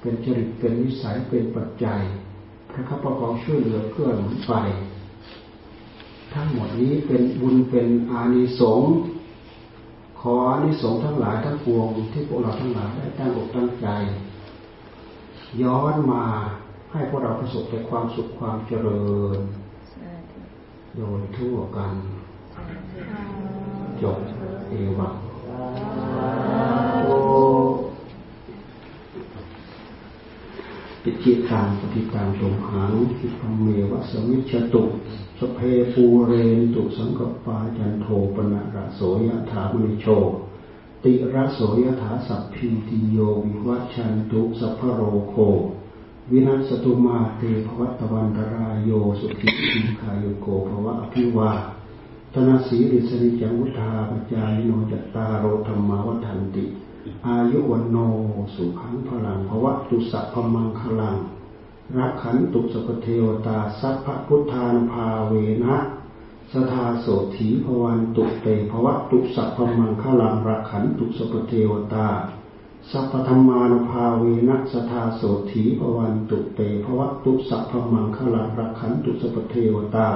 [0.00, 2.00] เป็นจริตเป็นนิสัยเป็นปัจจัย
[2.70, 4.52] พระคับประคองช่วยเหลือเพื่อหนุนไป
[6.34, 8.92] ทั้งหมดนี้เป็นบุญเป็นอานิสงส์
[10.20, 13.86] ขออานิสงส์ทั้งหลายทั้งปวงที่พวกเราทั้งหลายได้ตั้งอกตั้งใจ
[15.62, 16.24] ย้อนมา
[16.92, 19.06] ให้พวกเราประสบแต่ความสุขความเจริ
[19.36, 19.38] ญ
[20.96, 21.94] โดยทั่วกัน
[24.02, 24.18] จบ
[24.70, 25.23] เอวัง
[31.06, 34.82] ปิจิตังปฏิตังสมหังทิพเมวะสมิชตุ
[35.38, 35.58] สเพ
[35.92, 40.06] ปูเรนตุสังกปาจันโทปนะระโสยถามณิโช
[41.04, 45.34] ติระโสยถาสัพพิติโยวิวัชันตุสัพพโรโค
[46.30, 48.90] วินัสตุมาเตภวัตวันตรายโย
[49.20, 51.52] สุขิติคายโกภวะอภิวา
[52.34, 56.66] ตนาสีริสนิจังวุธาปจายโนจตารโรธรรมาวัฏันติ
[57.26, 57.96] อายุวันโน
[58.54, 61.16] สุขังพลังภวะตุสัพพมังคลัง
[61.96, 65.34] รักขันตุสกเทวตาสัพพพุทธานภาเว
[65.64, 65.76] นะ
[66.52, 72.08] สทาโสถีภวันตุเตภวะตุสัพพมังคลังรักขันตุสกเทวตา
[72.90, 80.08] สัพพธรรมานภาเวนะสทาโสถีภวันตุเตภวะตุสัพพมังคลังรักขันตุสกเทวตา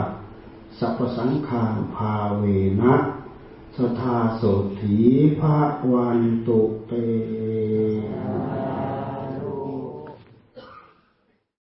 [0.79, 1.65] สัพพสังฆา
[1.95, 2.45] ภาเว
[2.83, 2.95] นะ
[3.79, 4.43] สทาโส
[4.81, 4.97] ถี
[5.39, 5.41] ภ
[5.91, 6.93] วันตุเต